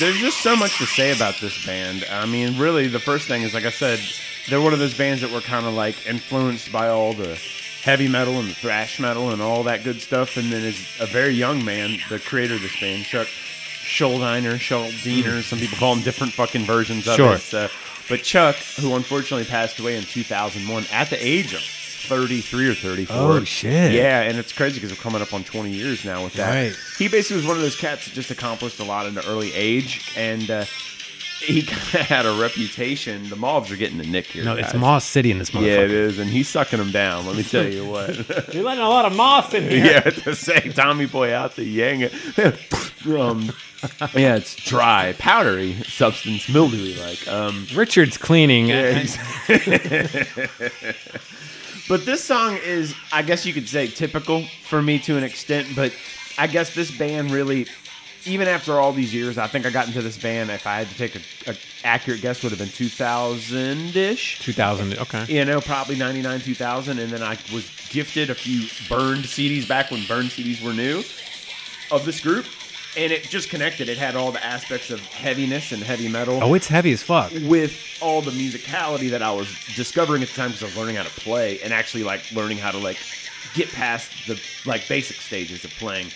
there's 0.00 0.18
just 0.18 0.40
so 0.42 0.56
much 0.56 0.76
to 0.78 0.86
say 0.86 1.14
about 1.14 1.36
this 1.40 1.64
band. 1.64 2.04
I 2.10 2.26
mean, 2.26 2.58
really, 2.58 2.88
the 2.88 2.98
first 2.98 3.28
thing 3.28 3.42
is 3.42 3.54
like 3.54 3.64
I 3.64 3.70
said, 3.70 4.00
they're 4.48 4.60
one 4.60 4.72
of 4.72 4.78
those 4.78 4.96
bands 4.96 5.22
that 5.22 5.30
were 5.30 5.40
kind 5.40 5.66
of 5.66 5.74
like 5.74 6.06
influenced 6.06 6.72
by 6.72 6.88
all 6.88 7.12
the 7.12 7.38
heavy 7.82 8.08
metal 8.08 8.34
and 8.40 8.48
the 8.48 8.54
thrash 8.54 8.98
metal 8.98 9.30
and 9.30 9.40
all 9.40 9.62
that 9.64 9.84
good 9.84 10.00
stuff. 10.00 10.36
And 10.36 10.50
then 10.52 10.64
as 10.64 10.76
a 11.00 11.06
very 11.06 11.32
young 11.34 11.64
man, 11.64 11.98
the 12.08 12.18
creator 12.18 12.54
of 12.54 12.62
this 12.62 12.78
band, 12.80 13.04
Chuck 13.04 13.28
Schuldiner, 13.28 14.54
Schuldiner, 14.56 15.42
some 15.42 15.58
people 15.60 15.78
call 15.78 15.94
him 15.94 16.02
different 16.02 16.32
fucking 16.32 16.64
versions 16.64 17.06
of 17.06 17.14
Sure. 17.16 17.34
it. 17.34 17.40
So, 17.40 17.68
but 18.08 18.22
Chuck, 18.22 18.56
who 18.80 18.94
unfortunately 18.96 19.44
passed 19.46 19.78
away 19.78 19.96
in 19.96 20.02
2001 20.04 20.84
at 20.92 21.10
the 21.10 21.24
age 21.26 21.54
of 21.54 21.60
33 21.60 22.68
or 22.68 22.74
34. 22.74 23.16
Oh, 23.16 23.44
shit. 23.44 23.92
Yeah, 23.92 24.20
and 24.22 24.36
it's 24.38 24.52
crazy 24.52 24.74
because 24.80 24.90
we're 24.90 25.02
coming 25.02 25.22
up 25.22 25.32
on 25.32 25.42
20 25.42 25.70
years 25.70 26.04
now 26.04 26.22
with 26.22 26.34
that. 26.34 26.50
Right. 26.54 26.76
He 26.98 27.08
basically 27.08 27.36
was 27.38 27.46
one 27.46 27.56
of 27.56 27.62
those 27.62 27.76
cats 27.76 28.04
that 28.06 28.12
just 28.14 28.30
accomplished 28.30 28.78
a 28.78 28.84
lot 28.84 29.06
in 29.06 29.14
the 29.14 29.26
early 29.26 29.52
age, 29.54 30.12
and 30.14 30.50
uh, 30.50 30.64
he 31.40 31.62
kind 31.66 31.94
of 31.94 32.00
had 32.06 32.26
a 32.26 32.38
reputation. 32.38 33.30
The 33.30 33.36
mobs 33.36 33.70
are 33.72 33.76
getting 33.76 33.96
the 33.96 34.04
nick 34.06 34.26
here. 34.26 34.44
no, 34.44 34.54
it's 34.54 34.72
guys. 34.72 34.80
Moss 34.80 35.04
City 35.06 35.30
in 35.30 35.38
this 35.38 35.50
motherfucker. 35.50 35.66
Yeah, 35.66 35.80
it 35.80 35.90
is, 35.90 36.18
and 36.18 36.28
he's 36.28 36.48
sucking 36.48 36.78
them 36.78 36.90
down. 36.90 37.24
Let 37.26 37.36
me 37.36 37.42
tell 37.42 37.66
you 37.66 37.86
what. 37.86 38.14
You're 38.54 38.64
letting 38.64 38.84
a 38.84 38.88
lot 38.88 39.06
of 39.06 39.16
moss 39.16 39.54
in 39.54 39.62
here. 39.70 39.84
yeah, 39.86 40.00
to 40.00 40.34
say 40.36 40.60
Tommy 40.74 41.06
Boy 41.06 41.32
out 41.34 41.56
the 41.56 41.64
yang. 41.64 42.04
um, 43.18 43.50
yeah, 44.14 44.36
it's 44.36 44.54
dry, 44.56 45.14
powdery 45.18 45.74
substance, 45.84 46.48
mildewy 46.48 46.94
like. 46.94 47.26
Um, 47.28 47.66
Richard's 47.74 48.16
cleaning. 48.16 48.68
yeah, 48.68 49.04
but 51.88 52.04
this 52.04 52.24
song 52.24 52.58
is, 52.64 52.94
I 53.12 53.22
guess 53.22 53.44
you 53.44 53.52
could 53.52 53.68
say, 53.68 53.86
typical 53.86 54.44
for 54.64 54.80
me 54.82 54.98
to 55.00 55.16
an 55.16 55.24
extent. 55.24 55.68
But 55.74 55.92
I 56.38 56.46
guess 56.46 56.74
this 56.74 56.96
band 56.96 57.30
really, 57.30 57.66
even 58.24 58.48
after 58.48 58.74
all 58.74 58.92
these 58.92 59.12
years, 59.12 59.38
I 59.38 59.46
think 59.46 59.66
I 59.66 59.70
got 59.70 59.86
into 59.86 60.02
this 60.02 60.16
band. 60.18 60.50
If 60.50 60.66
I 60.66 60.76
had 60.76 60.88
to 60.88 60.96
take 60.96 61.16
a, 61.16 61.20
a 61.50 61.56
accurate 61.84 62.22
guess, 62.22 62.42
would 62.42 62.50
have 62.50 62.58
been 62.58 62.68
two 62.68 62.88
thousand 62.88 63.96
ish. 63.96 64.40
2000. 64.40 64.98
Okay. 64.98 65.24
You 65.28 65.44
know, 65.44 65.60
probably 65.60 65.96
99, 65.96 66.40
2000. 66.40 66.98
And 66.98 67.12
then 67.12 67.22
I 67.22 67.36
was 67.52 67.70
gifted 67.90 68.30
a 68.30 68.34
few 68.34 68.68
burned 68.88 69.24
CDs 69.24 69.68
back 69.68 69.90
when 69.90 70.04
burned 70.06 70.30
CDs 70.30 70.64
were 70.64 70.72
new 70.72 71.02
of 71.90 72.04
this 72.04 72.20
group. 72.20 72.46
And 72.96 73.12
it 73.12 73.24
just 73.24 73.50
connected. 73.50 73.88
It 73.88 73.98
had 73.98 74.14
all 74.14 74.30
the 74.30 74.44
aspects 74.44 74.90
of 74.90 75.00
heaviness 75.00 75.72
and 75.72 75.82
heavy 75.82 76.08
metal 76.08 76.38
Oh, 76.42 76.54
it's 76.54 76.68
heavy 76.68 76.92
as 76.92 77.02
fuck. 77.02 77.32
with 77.42 77.76
all 78.00 78.22
the 78.22 78.30
musicality 78.30 79.10
that 79.10 79.22
I 79.22 79.32
was 79.32 79.48
discovering 79.74 80.22
at 80.22 80.28
the 80.28 80.34
time 80.34 80.50
because 80.50 80.62
I 80.62 80.66
was 80.66 80.76
learning 80.76 80.96
how 80.96 81.02
to 81.02 81.10
play 81.20 81.60
and 81.60 81.72
actually 81.72 82.04
like 82.04 82.30
learning 82.32 82.58
how 82.58 82.70
to 82.70 82.78
like 82.78 82.98
get 83.54 83.68
past 83.72 84.10
the 84.28 84.40
like 84.64 84.86
basic 84.88 85.16
stages 85.16 85.64
of 85.64 85.70
playing. 85.72 86.08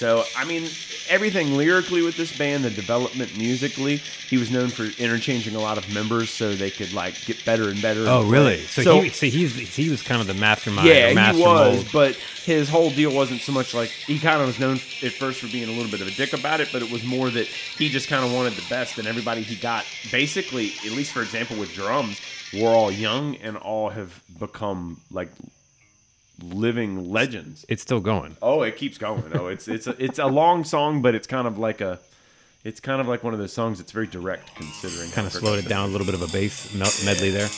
So 0.00 0.24
I 0.34 0.46
mean, 0.46 0.62
everything 1.10 1.58
lyrically 1.58 2.00
with 2.00 2.16
this 2.16 2.34
band, 2.34 2.64
the 2.64 2.70
development 2.70 3.36
musically, 3.36 3.96
he 3.96 4.38
was 4.38 4.50
known 4.50 4.70
for 4.70 4.84
interchanging 4.98 5.54
a 5.54 5.60
lot 5.60 5.76
of 5.76 5.92
members 5.92 6.30
so 6.30 6.54
they 6.54 6.70
could 6.70 6.94
like 6.94 7.22
get 7.26 7.44
better 7.44 7.68
and 7.68 7.82
better. 7.82 8.06
Oh, 8.08 8.22
and 8.22 8.30
really? 8.30 8.60
So, 8.62 9.02
he, 9.02 9.10
so 9.10 9.26
he's 9.26 9.54
he 9.54 9.90
was 9.90 10.00
kind 10.02 10.22
of 10.22 10.26
the 10.26 10.32
mastermind. 10.32 10.88
yeah, 10.88 11.10
he 11.10 11.38
was, 11.42 11.74
mold. 11.74 11.88
but 11.92 12.14
his 12.14 12.70
whole 12.70 12.88
deal 12.88 13.14
wasn't 13.14 13.42
so 13.42 13.52
much 13.52 13.74
like 13.74 13.90
he 13.90 14.18
kind 14.18 14.40
of 14.40 14.46
was 14.46 14.58
known 14.58 14.76
at 14.76 15.12
first 15.12 15.42
for 15.42 15.48
being 15.48 15.68
a 15.68 15.72
little 15.72 15.90
bit 15.90 16.00
of 16.00 16.08
a 16.08 16.12
dick 16.12 16.32
about 16.32 16.60
it, 16.60 16.70
but 16.72 16.80
it 16.80 16.90
was 16.90 17.04
more 17.04 17.28
that 17.28 17.46
he 17.46 17.90
just 17.90 18.08
kind 18.08 18.24
of 18.24 18.32
wanted 18.32 18.54
the 18.54 18.66
best, 18.70 18.96
and 18.96 19.06
everybody 19.06 19.42
he 19.42 19.54
got, 19.54 19.84
basically, 20.10 20.72
at 20.86 20.92
least 20.92 21.12
for 21.12 21.20
example 21.20 21.58
with 21.58 21.74
drums, 21.74 22.18
were 22.54 22.70
all 22.70 22.90
young 22.90 23.36
and 23.36 23.58
all 23.58 23.90
have 23.90 24.22
become 24.38 24.98
like 25.10 25.28
living 26.42 27.10
legends. 27.10 27.64
It's 27.68 27.82
still 27.82 28.00
going. 28.00 28.36
Oh, 28.42 28.62
it 28.62 28.76
keeps 28.76 28.98
going. 28.98 29.24
Oh, 29.34 29.48
it's 29.48 29.68
it's 29.68 29.86
a, 29.86 29.94
it's 30.02 30.18
a 30.18 30.26
long 30.26 30.64
song, 30.64 31.02
but 31.02 31.14
it's 31.14 31.26
kind 31.26 31.46
of 31.46 31.58
like 31.58 31.80
a 31.80 31.98
It's 32.64 32.80
kind 32.80 33.00
of 33.00 33.08
like 33.08 33.22
one 33.24 33.32
of 33.32 33.38
those 33.40 33.52
songs 33.52 33.78
that's 33.78 33.92
very 33.92 34.06
direct, 34.06 34.54
considering. 34.54 35.10
Kind 35.10 35.26
of 35.26 35.32
slowed 35.32 35.58
it 35.58 35.68
down 35.68 35.88
a 35.88 35.92
little 35.92 36.06
bit 36.06 36.14
of 36.14 36.22
a 36.22 36.28
bass 36.28 36.74
medley 37.04 37.30
there. 37.30 37.48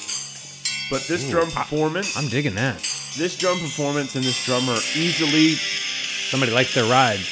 But 0.91 1.03
this 1.09 1.29
drum 1.31 1.51
performance, 1.51 2.17
I'm 2.17 2.29
digging 2.29 2.55
that. 2.57 2.77
this 3.17 3.37
drum 3.39 3.59
performance, 3.59 4.15
and 4.15 4.25
this 4.25 4.45
drummer 4.45 4.77
easily, 4.95 5.55
Somebody 6.31 6.53
likes 6.53 6.75
their 6.75 6.85
rides. 6.91 7.29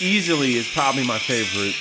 easily 0.00 0.54
is 0.54 0.68
probably 0.72 1.06
my 1.06 1.18
favorite, 1.18 1.74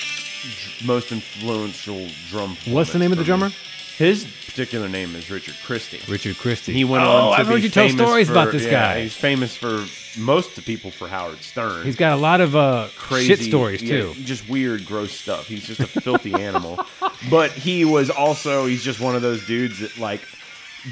most 0.85 1.11
influential 1.11 2.07
drum. 2.29 2.57
What's 2.65 2.91
the 2.91 2.99
name 2.99 3.11
of 3.11 3.17
the 3.17 3.23
drummer? 3.23 3.49
me. 3.49 3.55
His 3.97 4.25
particular 4.45 4.87
name 4.87 5.15
is 5.15 5.31
Richard 5.31 5.55
Christy. 5.65 5.99
Richard 6.07 6.37
Christy. 6.37 6.71
He 6.71 6.83
went 6.83 7.03
oh, 7.03 7.07
on 7.07 7.31
to 7.33 7.39
I've 7.39 7.47
heard 7.47 7.63
you 7.63 7.69
tell 7.69 7.89
stories 7.89 8.27
for- 8.27 8.33
about 8.33 8.51
this 8.51 8.65
yeah, 8.65 8.69
guy. 8.69 9.01
He's 9.01 9.15
famous 9.15 9.57
for 9.57 9.85
most 10.19 10.49
of 10.49 10.55
the 10.55 10.61
people 10.61 10.91
for 10.91 11.07
Howard 11.07 11.39
Stern. 11.39 11.83
He's 11.83 11.95
got 11.95 12.13
a 12.13 12.21
lot 12.21 12.39
of 12.39 12.55
uh, 12.55 12.89
crazy 12.95 13.27
shit 13.27 13.39
stories 13.39 13.81
yeah, 13.81 14.01
too. 14.01 14.13
just 14.23 14.47
weird, 14.47 14.85
gross 14.85 15.13
stuff. 15.13 15.47
He's 15.47 15.65
just 15.65 15.79
a 15.79 15.87
filthy 15.87 16.33
animal. 16.43 16.79
But 17.31 17.51
he 17.51 17.85
was 17.85 18.11
also 18.11 18.67
he's 18.67 18.83
just 18.83 18.99
one 18.99 19.15
of 19.15 19.23
those 19.23 19.45
dudes 19.47 19.79
that 19.79 19.97
like 19.97 20.21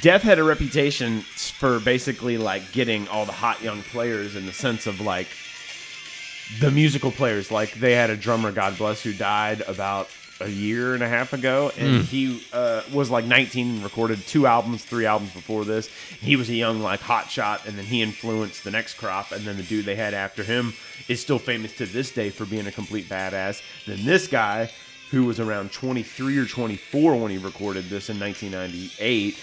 Death 0.01 0.23
had 0.23 0.39
a 0.39 0.43
reputation 0.43 1.21
for 1.21 1.79
basically 1.79 2.39
like 2.39 2.71
getting 2.71 3.07
all 3.09 3.25
the 3.25 3.31
hot 3.31 3.61
young 3.61 3.83
players 3.83 4.35
in 4.35 4.47
the 4.47 4.53
sense 4.53 4.87
of 4.87 4.99
like 4.99 5.27
the 6.59 6.71
musical 6.71 7.11
players. 7.11 7.51
Like 7.51 7.73
they 7.73 7.93
had 7.93 8.09
a 8.09 8.17
drummer, 8.17 8.51
God 8.51 8.79
bless, 8.79 9.03
who 9.03 9.13
died 9.13 9.61
about 9.67 10.09
a 10.41 10.49
year 10.49 10.93
and 10.93 11.01
a 11.01 11.07
half 11.07 11.33
ago, 11.33 11.71
and 11.77 12.03
he 12.03 12.43
uh, 12.51 12.81
was 12.93 13.09
like 13.09 13.25
19 13.25 13.75
and 13.75 13.83
recorded 13.83 14.19
two 14.27 14.45
albums, 14.45 14.83
three 14.83 15.05
albums 15.05 15.31
before 15.33 15.63
this. 15.63 15.87
He 16.19 16.35
was 16.35 16.49
a 16.49 16.53
young 16.53 16.81
like 16.81 16.99
hot 16.99 17.29
shot, 17.29 17.65
and 17.65 17.77
then 17.77 17.85
he 17.85 18.01
influenced 18.01 18.63
the 18.63 18.71
next 18.71 18.95
crop, 18.95 19.31
and 19.31 19.45
then 19.45 19.55
the 19.57 19.63
dude 19.63 19.85
they 19.85 19.95
had 19.95 20.13
after 20.13 20.43
him 20.43 20.73
is 21.07 21.21
still 21.21 21.39
famous 21.39 21.75
to 21.77 21.85
this 21.85 22.11
day 22.11 22.29
for 22.29 22.45
being 22.45 22.67
a 22.67 22.71
complete 22.71 23.07
badass. 23.07 23.61
Then 23.85 24.03
this 24.03 24.27
guy, 24.27 24.69
who 25.11 25.25
was 25.25 25.39
around 25.39 25.71
23 25.71 26.37
or 26.37 26.45
24 26.45 27.15
when 27.15 27.31
he 27.31 27.37
recorded 27.37 27.85
this 27.85 28.09
in 28.09 28.19
1998, 28.19 29.39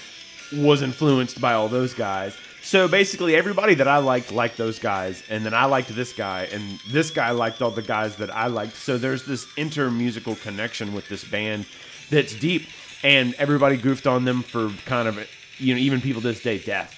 was 0.56 0.82
influenced 0.82 1.40
by 1.40 1.54
all 1.54 1.68
those 1.68 1.94
guys. 1.94 2.36
So 2.62 2.86
basically, 2.86 3.34
everybody 3.34 3.74
that 3.74 3.88
I 3.88 3.98
liked 3.98 4.30
liked 4.30 4.56
those 4.56 4.78
guys, 4.78 5.22
and 5.28 5.44
then 5.44 5.52
I 5.52 5.64
liked 5.64 5.88
this 5.94 6.12
guy, 6.12 6.44
and 6.52 6.78
this 6.88 7.10
guy 7.10 7.32
liked 7.32 7.60
all 7.60 7.72
the 7.72 7.82
guys 7.82 8.16
that 8.16 8.34
I 8.34 8.46
liked. 8.46 8.76
So 8.76 8.98
there's 8.98 9.24
this 9.24 9.46
intermusical 9.56 10.40
connection 10.42 10.94
with 10.94 11.08
this 11.08 11.24
band 11.24 11.66
that's 12.08 12.34
deep, 12.34 12.68
and 13.02 13.34
everybody 13.34 13.76
goofed 13.76 14.06
on 14.06 14.24
them 14.24 14.42
for 14.42 14.70
kind 14.86 15.08
of, 15.08 15.18
you 15.58 15.74
know, 15.74 15.80
even 15.80 16.00
people 16.00 16.22
this 16.22 16.40
day, 16.40 16.58
death, 16.58 16.96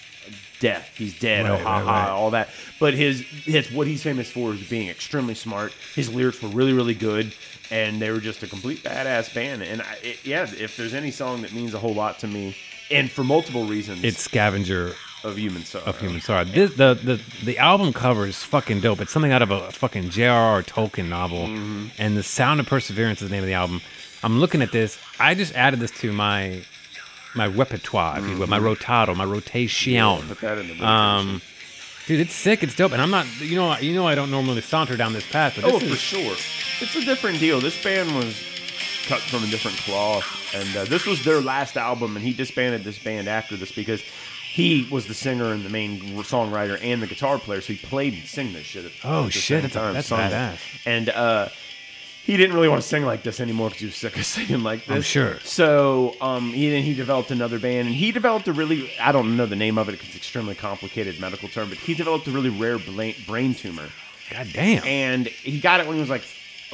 death, 0.61 0.91
he's 0.97 1.19
dead, 1.19 1.47
oh 1.47 1.55
Right, 1.55 1.63
ha 1.63 1.77
right, 1.79 1.85
ha, 1.85 2.03
right. 2.03 2.11
all 2.11 2.31
that. 2.33 2.51
But 2.79 2.93
his, 2.95 3.23
his 3.23 3.73
what 3.73 3.87
he's 3.87 4.03
famous 4.03 4.31
for 4.31 4.53
is 4.53 4.69
being 4.69 4.89
extremely 4.91 5.35
smart. 5.35 5.73
His 5.95 6.13
lyrics 6.13 6.43
were 6.43 6.51
really, 6.51 6.75
really 6.75 6.95
good, 6.95 7.35
and 7.71 8.03
they 8.03 8.11
were 8.11 8.21
just 8.21 8.43
a 8.43 8.47
complete 8.47 8.83
badass 8.85 9.35
band. 9.35 9.63
And 9.63 9.81
I, 9.81 9.97
it, 10.03 10.27
yeah, 10.27 10.43
if 10.43 10.77
there's 10.77 10.95
any 10.95 11.11
song 11.11 11.41
that 11.43 11.53
means 11.55 11.73
a 11.73 11.79
whole 11.79 11.95
lot 11.95 12.19
to 12.19 12.27
me, 12.27 12.55
and 12.91 13.11
for 13.11 13.25
multiple 13.25 13.65
reasons, 13.65 14.05
It's 14.05 14.21
Scavenger 14.23 14.95
of 15.25 15.37
human 15.37 15.65
sorrow. 15.65 15.85
of 15.87 15.99
Human 16.01 16.21
Sorrow. 16.21 16.45
This, 16.45 16.75
the, 16.77 16.95
the 16.95 17.21
the 17.45 17.59
album 17.59 17.93
cover 17.93 18.27
is 18.27 18.43
fucking 18.43 18.81
dope. 18.81 19.01
It's 19.01 19.11
something 19.13 19.33
out 19.33 19.43
of 19.43 19.51
a 19.51 19.71
fucking 19.73 20.11
J.R.R. 20.11 20.63
Tolkien 20.63 21.09
novel, 21.09 21.47
Mm-hmm. 21.49 21.87
and 21.99 22.17
the 22.17 22.23
Sound 22.23 22.61
of 22.61 22.67
Perseverance 22.67 23.23
is 23.23 23.29
the 23.31 23.35
name 23.35 23.43
of 23.43 23.47
the 23.49 23.55
album. 23.55 23.81
I'm 24.23 24.39
looking 24.41 24.63
at 24.63 24.71
this. 24.73 24.99
I 25.19 25.35
just 25.35 25.55
added 25.55 25.81
this 25.81 25.91
to 26.03 26.13
my 26.13 26.63
my 27.35 27.47
repertoire, 27.49 28.19
if 28.21 28.29
you 28.29 28.39
will, 28.39 28.47
my 28.47 28.61
rotado, 28.61 29.17
my 29.17 29.25
rotation. 29.25 29.95
Mm-hmm. 29.95 30.29
Put 30.29 30.41
that 30.41 30.59
in 30.59 30.69
the 30.79 30.87
Um, 30.87 31.43
dude, 32.07 32.21
it's 32.21 32.35
sick. 32.35 32.63
It's 32.63 32.77
dope, 32.77 32.93
and 32.93 33.03
I'm 33.03 33.11
not. 33.11 33.27
You 33.41 33.57
know, 33.57 33.77
you 33.79 33.95
know, 33.95 34.07
I 34.07 34.15
don't 34.15 34.31
normally 34.31 34.61
saunter 34.61 34.97
down 34.97 35.13
this 35.15 35.29
path, 35.31 35.55
but 35.57 35.65
this 35.65 35.75
oh, 35.75 35.85
is 35.85 35.91
for 35.91 35.97
sure. 35.97 36.33
It's 36.81 36.95
a 36.97 37.05
different 37.05 37.41
deal. 37.41 37.61
This 37.61 37.83
band 37.83 38.15
was 38.15 38.35
cut 39.07 39.21
from 39.21 39.43
a 39.45 39.47
different 39.49 39.77
cloth, 39.79 40.25
and 40.55 40.77
uh, 40.77 40.85
this 40.85 41.07
was 41.07 41.25
their 41.25 41.41
last 41.41 41.77
album, 41.77 42.17
and 42.17 42.25
he 42.25 42.33
disbanded 42.33 42.85
this 42.85 42.99
band 42.99 43.29
after 43.29 43.57
this 43.57 43.71
because 43.73 44.03
he 44.55 44.87
was 44.89 45.09
the 45.09 45.15
singer 45.15 45.51
and 45.51 45.65
the 45.65 45.69
main 45.69 45.99
songwriter 46.23 46.79
and 46.81 47.03
the 47.03 47.09
guitar 47.09 47.39
player, 47.41 47.61
so 47.61 47.73
he 47.73 47.79
played 47.85 48.13
and 48.15 48.23
sang 48.23 48.53
this 48.53 48.63
shit. 48.63 48.85
At, 48.85 48.93
Oh, 49.03 49.27
at 49.27 49.33
shit, 49.33 49.63
that's 49.63 49.75
time, 49.75 49.95
that's 49.95 50.09
badass. 50.09 50.59
And 50.87 51.09
uh, 51.09 51.49
he 52.25 52.37
didn't 52.37 52.55
really 52.55 52.69
want 52.69 52.81
to 52.81 52.87
sing 52.87 53.05
like 53.05 53.25
this 53.25 53.41
anymore 53.41 53.71
because 53.71 53.81
he 53.81 53.87
was 53.87 53.97
sick 53.97 54.17
of 54.17 54.25
singing 54.37 54.63
like 54.63 54.85
this. 54.87 54.95
I'm 54.95 55.03
sure. 55.03 55.41
So 55.41 56.15
um, 56.21 56.53
he 56.53 56.71
then 56.71 56.85
he 56.85 56.95
developed 56.95 57.33
another 57.33 57.59
band, 57.59 57.89
and 57.89 57.97
he 57.97 58.13
developed 58.13 58.47
a 58.47 58.53
really 58.53 58.93
I 59.01 59.11
don't 59.11 59.37
know 59.37 59.47
the 59.47 59.57
name 59.57 59.77
of 59.77 59.89
it 59.89 59.93
because 59.93 60.07
it's 60.11 60.19
extremely 60.19 60.55
complicated 60.55 61.19
medical 61.19 61.49
term, 61.49 61.69
but 61.69 61.79
he 61.79 61.95
developed 61.95 62.29
a 62.29 62.31
really 62.31 62.51
rare 62.51 62.79
brain 63.27 63.55
tumor 63.55 63.89
God 64.31 64.47
damn. 64.53 64.85
and 64.85 65.27
he 65.27 65.59
got 65.59 65.81
it 65.81 65.87
when 65.89 65.97
he 65.97 66.01
was 66.01 66.11
like 66.11 66.23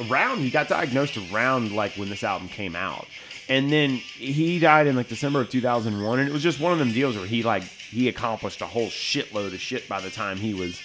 around 0.07 0.37
he 0.37 0.51
got 0.51 0.67
diagnosed 0.67 1.17
around 1.33 1.71
like 1.71 1.93
when 1.93 2.09
this 2.09 2.23
album 2.23 2.47
came 2.47 2.75
out 2.75 3.07
and 3.51 3.71
then 3.71 3.89
he 3.91 4.57
died 4.59 4.87
in 4.87 4.95
like 4.95 5.07
december 5.09 5.41
of 5.41 5.49
2001 5.49 6.19
and 6.19 6.27
it 6.27 6.31
was 6.31 6.41
just 6.43 6.59
one 6.59 6.71
of 6.73 6.79
them 6.79 6.91
deals 6.91 7.15
where 7.17 7.25
he 7.25 7.43
like 7.43 7.63
he 7.63 8.07
accomplished 8.07 8.61
a 8.61 8.65
whole 8.65 8.87
shitload 8.87 9.53
of 9.53 9.59
shit 9.59 9.87
by 9.89 9.99
the 9.99 10.09
time 10.09 10.37
he 10.37 10.53
was 10.53 10.79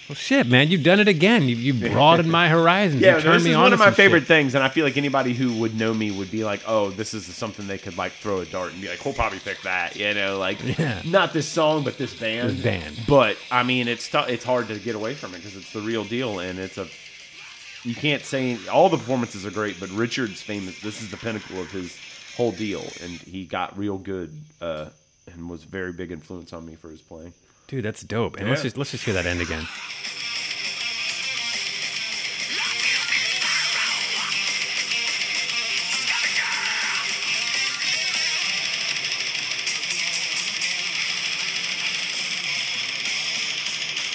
Well, 0.08 0.16
shit, 0.16 0.48
man, 0.48 0.70
you've 0.70 0.84
done 0.84 1.02
it 1.02 1.10
again. 1.10 1.50
You 1.50 1.58
you 1.58 1.74
broadened 1.74 2.32
my 2.32 2.48
horizons. 2.48 3.02
Yeah, 3.02 3.18
you 3.18 3.24
turned 3.24 3.36
this 3.36 3.44
me 3.44 3.50
is 3.50 3.56
on 3.58 3.64
one 3.64 3.74
of 3.74 3.80
my 3.80 3.92
favorite 3.92 4.22
shit. 4.22 4.28
things. 4.30 4.56
And 4.56 4.64
I 4.64 4.70
feel 4.70 4.86
like 4.86 4.96
anybody 4.96 5.34
who 5.34 5.52
would 5.60 5.78
know 5.78 5.94
me 5.94 6.12
would 6.12 6.32
be 6.32 6.46
like, 6.46 6.62
oh, 6.66 6.92
this 6.92 7.14
is 7.14 7.26
something 7.26 7.68
they 7.68 7.78
could 7.78 7.98
like 7.98 8.14
throw 8.14 8.40
a 8.40 8.46
dart 8.46 8.72
and 8.72 8.82
be 8.82 8.88
like, 8.88 9.04
we'll 9.04 9.14
probably 9.14 9.40
pick 9.40 9.62
that. 9.64 9.98
You 9.98 10.14
know, 10.14 10.38
like 10.38 10.60
Yeah. 10.80 11.02
not 11.04 11.34
this 11.34 11.46
song, 11.46 11.84
but 11.84 11.98
this 11.98 12.14
band. 12.18 12.52
This 12.52 12.62
band. 12.64 13.02
But 13.06 13.36
I 13.52 13.64
mean, 13.64 13.90
it's 13.90 14.08
tou- 14.08 14.20
it's 14.30 14.46
hard 14.46 14.70
to 14.70 14.80
get 14.80 14.96
away 14.96 15.14
from 15.14 15.34
it 15.34 15.40
because 15.40 15.58
it's 15.58 15.74
the 15.74 15.82
real 15.82 16.06
deal, 16.06 16.40
and 16.40 16.58
it's 16.58 16.78
a 16.78 16.88
you 17.88 17.96
can't 17.96 18.24
say 18.24 18.58
all 18.68 18.90
the 18.90 18.98
performances 18.98 19.46
are 19.46 19.52
great, 19.52 19.80
but 19.80 19.90
Richard's 19.92 20.42
famous. 20.42 20.82
This 20.82 21.02
is 21.02 21.10
the 21.10 21.16
pinnacle 21.16 21.62
of 21.62 21.72
his 21.72 21.98
whole 22.36 22.52
deal, 22.52 22.82
and 23.02 23.12
he 23.12 23.46
got 23.46 23.78
real 23.78 23.98
good 23.98 24.34
uh, 24.62 24.90
and 25.32 25.50
was 25.50 25.64
very 25.64 25.94
big 25.94 26.12
influence 26.12 26.52
on 26.52 26.66
me 26.66 26.76
for 26.76 26.90
his 26.90 27.02
playing. 27.02 27.34
Dude, 27.68 27.86
that's 27.86 28.04
dope. 28.04 28.38
And 28.38 28.50
let's 28.50 28.62
just 28.62 28.78
let's 28.78 28.92
just 28.92 29.06
hear 29.06 29.14
that 29.14 29.26
end 29.26 29.40
again. 29.40 29.66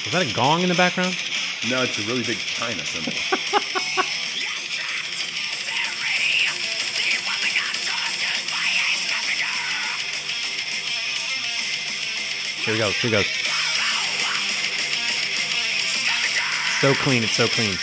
Was 0.05 0.13
that 0.13 0.31
a 0.31 0.35
gong 0.35 0.61
in 0.61 0.69
the 0.69 0.75
background? 0.75 1.17
No, 1.71 1.83
it's 1.85 1.97
a 1.97 2.03
really 2.09 2.25
big 2.25 2.39
China 2.39 2.85
cymbal. 2.85 3.13
Here 12.65 12.75
we 12.75 12.79
go. 12.79 12.91
Here 12.91 13.11
we 13.11 13.17
go. 13.17 13.23
So 16.81 16.95
clean. 16.95 17.23
It's 17.23 17.33
so 17.33 17.47
clean. 17.47 17.77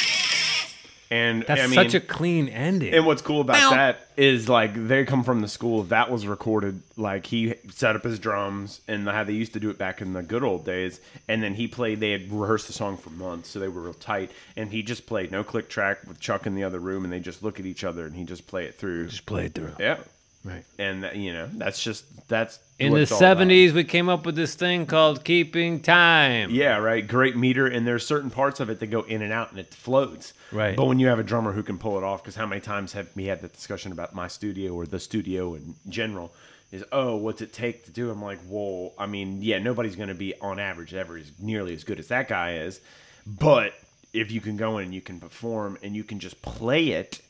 And 1.11 1.43
That's 1.47 1.61
I 1.61 1.65
mean, 1.65 1.73
such 1.73 1.95
a 1.95 1.99
clean 1.99 2.49
ending. 2.49 2.93
And 2.93 3.03
what's 3.05 3.23
cool 3.23 3.41
about 3.41 3.57
Bow. 3.57 3.69
that 3.71 4.07
is 4.15 4.47
like 4.47 4.73
they 4.75 5.05
come 5.05 5.23
from 5.23 5.41
the 5.41 5.47
school 5.47 5.83
that 5.83 6.11
was 6.11 6.27
recorded. 6.27 6.81
Like 6.97 7.25
he 7.25 7.55
set 7.71 7.95
up 7.95 8.03
his 8.03 8.19
drums 8.19 8.81
and 8.87 9.07
how 9.07 9.23
they 9.23 9.33
used 9.33 9.53
to 9.53 9.59
do 9.59 9.71
it 9.71 9.79
back 9.79 10.01
in 10.01 10.13
the 10.13 10.21
good 10.21 10.43
old 10.43 10.65
days. 10.65 10.99
And 11.27 11.41
then 11.41 11.55
he 11.55 11.67
played. 11.67 11.99
They 11.99 12.11
had 12.11 12.31
rehearsed 12.31 12.67
the 12.67 12.73
song 12.73 12.95
for 12.97 13.09
months, 13.09 13.49
so 13.49 13.59
they 13.59 13.67
were 13.67 13.81
real 13.81 13.93
tight. 13.93 14.31
And 14.55 14.71
he 14.71 14.83
just 14.83 15.07
played 15.07 15.31
no 15.31 15.43
click 15.43 15.67
track 15.67 15.99
with 16.07 16.19
Chuck 16.19 16.45
in 16.45 16.53
the 16.53 16.63
other 16.63 16.79
room, 16.79 17.03
and 17.03 17.11
they 17.11 17.19
just 17.19 17.41
look 17.41 17.59
at 17.59 17.65
each 17.65 17.83
other 17.83 18.05
and 18.05 18.15
he 18.15 18.23
just 18.23 18.45
play 18.45 18.65
it 18.65 18.75
through. 18.75 19.07
just 19.07 19.25
play 19.25 19.45
it 19.45 19.53
through. 19.55 19.73
Yeah, 19.79 19.97
Right. 20.43 20.63
and 20.77 21.03
that, 21.03 21.17
you 21.17 21.33
know 21.33 21.49
that's 21.53 21.83
just 21.83 22.05
that's 22.29 22.59
In 22.79 22.93
the 22.93 23.01
it's 23.01 23.11
all 23.11 23.17
about. 23.17 23.47
70s, 23.47 23.73
we 23.73 23.83
came 23.83 24.07
up 24.07 24.25
with 24.25 24.35
this 24.35 24.55
thing 24.55 24.85
called 24.85 25.25
keeping 25.25 25.81
time. 25.81 26.51
Yeah, 26.51 26.77
right. 26.77 27.05
Great 27.05 27.35
meter, 27.35 27.67
and 27.67 27.85
there's 27.85 28.05
certain 28.05 28.29
parts 28.29 28.59
of 28.61 28.69
it 28.69 28.79
that 28.79 28.87
go 28.87 29.01
in 29.01 29.21
and 29.21 29.33
out, 29.33 29.51
and 29.51 29.59
it 29.59 29.73
floats. 29.73 30.33
Right. 30.51 30.77
But 30.77 30.85
when 30.85 30.97
you 30.97 31.07
have 31.07 31.19
a 31.19 31.23
drummer 31.23 31.51
who 31.51 31.63
can 31.63 31.77
pull 31.77 31.97
it 31.97 32.03
off, 32.03 32.23
because 32.23 32.35
how 32.35 32.45
many 32.45 32.61
times 32.61 32.93
have 32.93 33.09
we 33.15 33.25
had 33.25 33.41
that 33.41 33.51
discussion 33.53 33.91
about 33.91 34.15
my 34.15 34.27
studio 34.29 34.73
or 34.73 34.85
the 34.85 34.99
studio 34.99 35.55
in 35.55 35.75
general? 35.89 36.31
Is 36.71 36.85
oh, 36.91 37.17
what's 37.17 37.41
it 37.41 37.51
take 37.51 37.85
to 37.85 37.91
do? 37.91 38.09
I'm 38.11 38.21
like, 38.21 38.39
well, 38.47 38.93
I 38.97 39.07
mean, 39.07 39.41
yeah, 39.41 39.57
nobody's 39.57 39.95
going 39.95 40.09
to 40.09 40.15
be 40.15 40.35
on 40.39 40.59
average 40.59 40.93
ever 40.93 41.17
as 41.17 41.31
nearly 41.39 41.73
as 41.73 41.83
good 41.83 41.99
as 41.99 42.07
that 42.09 42.27
guy 42.29 42.57
is, 42.57 42.79
but 43.25 43.73
if 44.13 44.31
you 44.31 44.39
can 44.39 44.55
go 44.55 44.77
in 44.77 44.85
and 44.85 44.93
you 44.93 45.01
can 45.01 45.19
perform 45.19 45.77
and 45.83 45.95
you 45.95 46.03
can 46.03 46.19
just 46.19 46.41
play 46.41 46.89
it, 46.89 47.21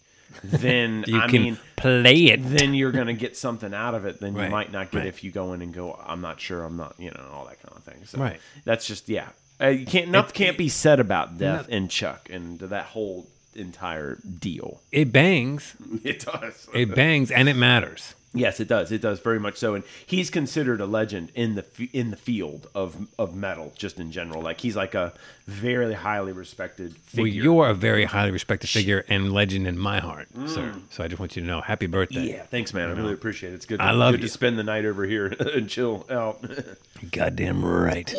then 0.44 1.04
You 1.08 1.20
I 1.20 1.28
can 1.28 1.44
mean, 1.44 1.58
play 1.76 2.26
it. 2.26 2.40
then 2.44 2.74
you're 2.74 2.92
going 2.92 3.08
to 3.08 3.14
get 3.14 3.36
something 3.38 3.74
out 3.74 3.96
of 3.96 4.06
it 4.06 4.20
Then 4.20 4.34
Right, 4.34 4.46
you 4.46 4.50
might 4.52 4.72
not 4.72 4.92
get 4.92 5.00
right. 5.00 5.08
if 5.08 5.24
you 5.24 5.32
go 5.32 5.54
in 5.54 5.62
and 5.62 5.74
go 5.74 5.94
i'm 6.06 6.22
not 6.22 6.40
sure 6.42 6.64
i'm 6.64 6.76
not 6.78 6.96
you 7.00 7.10
know 7.12 7.26
all 7.34 7.46
that 7.46 7.62
kind 7.62 7.76
of 7.78 7.84
thing 7.84 8.06
so 8.06 8.18
Right. 8.20 8.40
that's 8.66 8.86
just 8.86 9.08
yeah 9.10 9.30
uh, 9.62 9.68
you 9.68 9.86
can't 9.86 10.08
enough 10.08 10.30
It- 10.30 10.36
can't 10.36 10.58
be 10.58 10.70
said 10.70 11.00
about 11.00 11.38
death 11.38 11.68
No- 11.70 11.76
and 11.78 11.90
chuck 11.90 12.30
and 12.32 12.60
that 12.60 12.86
whole 12.88 13.28
entire 13.56 14.18
deal 14.40 14.82
It 14.92 15.12
bangs. 15.12 15.76
it 16.04 16.20
does 16.26 16.68
It 16.74 16.94
bangs 16.96 17.32
and 17.32 17.50
it 17.50 17.56
matters. 17.56 18.14
Yes 18.34 18.60
it 18.60 18.68
does 18.68 18.92
it 18.92 19.02
does 19.02 19.20
very 19.20 19.40
much 19.40 19.58
so 19.58 19.74
and 19.74 19.84
he's 20.06 20.30
considered 20.30 20.80
a 20.80 20.86
legend 20.86 21.32
in 21.34 21.56
the 21.56 21.64
f- 21.66 21.90
in 21.94 22.12
the 22.12 22.16
field 22.16 22.68
of 22.76 23.08
of 23.18 23.36
metal 23.36 23.74
just 23.76 24.00
in 24.00 24.12
general 24.12 24.40
like 24.42 24.62
he's 24.62 24.76
like 24.76 24.94
a 24.94 25.12
very 25.48 25.94
highly 25.94 26.32
respected 26.32 26.96
figure 26.98 27.24
Well, 27.24 27.34
you're 27.34 27.70
a 27.70 27.74
very 27.74 28.06
highly 28.06 28.30
respected 28.30 28.70
figure 28.70 29.04
and 29.10 29.34
legend 29.34 29.66
in 29.66 29.80
my 29.80 30.00
heart, 30.00 30.28
sir. 30.46 30.76
So 30.92 31.04
I 31.04 31.08
just 31.08 31.20
want 31.20 31.36
you 31.36 31.42
to 31.42 31.48
know, 31.48 31.62
happy 31.62 31.88
birthday. 31.88 32.28
Mm. 32.28 32.30
yeah 32.30 32.44
thanks 32.44 32.72
man 32.74 32.90
i 32.90 32.94
really 32.94 33.14
appreciate 33.14 33.52
it 33.52 33.56
it's 33.56 33.66
good 33.66 33.80
to, 33.80 33.84
I 33.84 33.92
love 33.92 34.14
good 34.14 34.22
you. 34.22 34.28
to 34.28 34.34
spend 34.34 34.60
the 34.60 34.64
night 34.64 34.86
over 34.86 35.06
here 35.06 35.26
and 35.56 35.68
chill 35.68 36.06
out 36.12 36.44
Goddamn 37.12 37.64
right. 37.66 38.14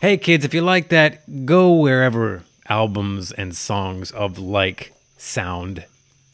Hey, 0.00 0.16
kids, 0.16 0.44
if 0.44 0.54
you 0.54 0.62
like 0.62 0.88
that, 0.90 1.44
go 1.44 1.74
wherever 1.74 2.44
albums 2.68 3.32
and 3.32 3.54
songs 3.56 4.10
of 4.12 4.38
like 4.38 4.94
sound 5.16 5.84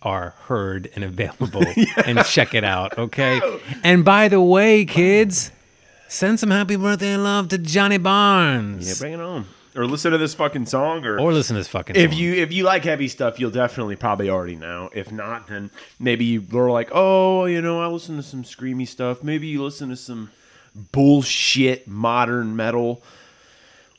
are 0.04 0.34
heard 0.46 0.90
and 0.94 1.04
available 1.04 1.64
and 2.04 2.24
check 2.24 2.54
it 2.54 2.64
out, 2.64 2.98
okay? 2.98 3.40
And 3.82 4.04
by 4.04 4.28
the 4.28 4.40
way, 4.40 4.84
kids, 4.84 5.50
send 6.08 6.38
some 6.40 6.50
happy 6.50 6.76
birthday 6.76 7.16
love 7.16 7.48
to 7.48 7.58
Johnny 7.58 7.98
Barnes. 7.98 8.86
yeah 8.86 8.94
bring 8.98 9.14
it 9.14 9.20
on 9.20 9.46
or 9.76 9.86
listen 9.86 10.12
to 10.12 10.18
this 10.18 10.34
fucking 10.34 10.66
song 10.66 11.04
or 11.04 11.18
or 11.18 11.32
listen 11.32 11.54
to 11.54 11.60
this 11.60 11.68
fucking 11.68 11.96
if 11.96 12.10
song. 12.10 12.18
you 12.20 12.34
if 12.34 12.52
you 12.52 12.64
like 12.64 12.84
heavy 12.84 13.08
stuff, 13.08 13.40
you'll 13.40 13.50
definitely 13.50 13.96
probably 13.96 14.28
already 14.30 14.56
know. 14.56 14.88
If 14.92 15.10
not, 15.10 15.48
then 15.48 15.70
maybe 15.98 16.24
you're 16.24 16.70
like, 16.70 16.90
oh, 16.92 17.46
you 17.46 17.60
know, 17.60 17.82
I 17.82 17.86
listen 17.86 18.16
to 18.16 18.22
some 18.22 18.44
screamy 18.44 18.86
stuff. 18.86 19.22
Maybe 19.22 19.48
you 19.48 19.62
listen 19.62 19.88
to 19.88 19.96
some 19.96 20.30
bullshit 20.92 21.86
modern 21.88 22.56
metal. 22.56 23.02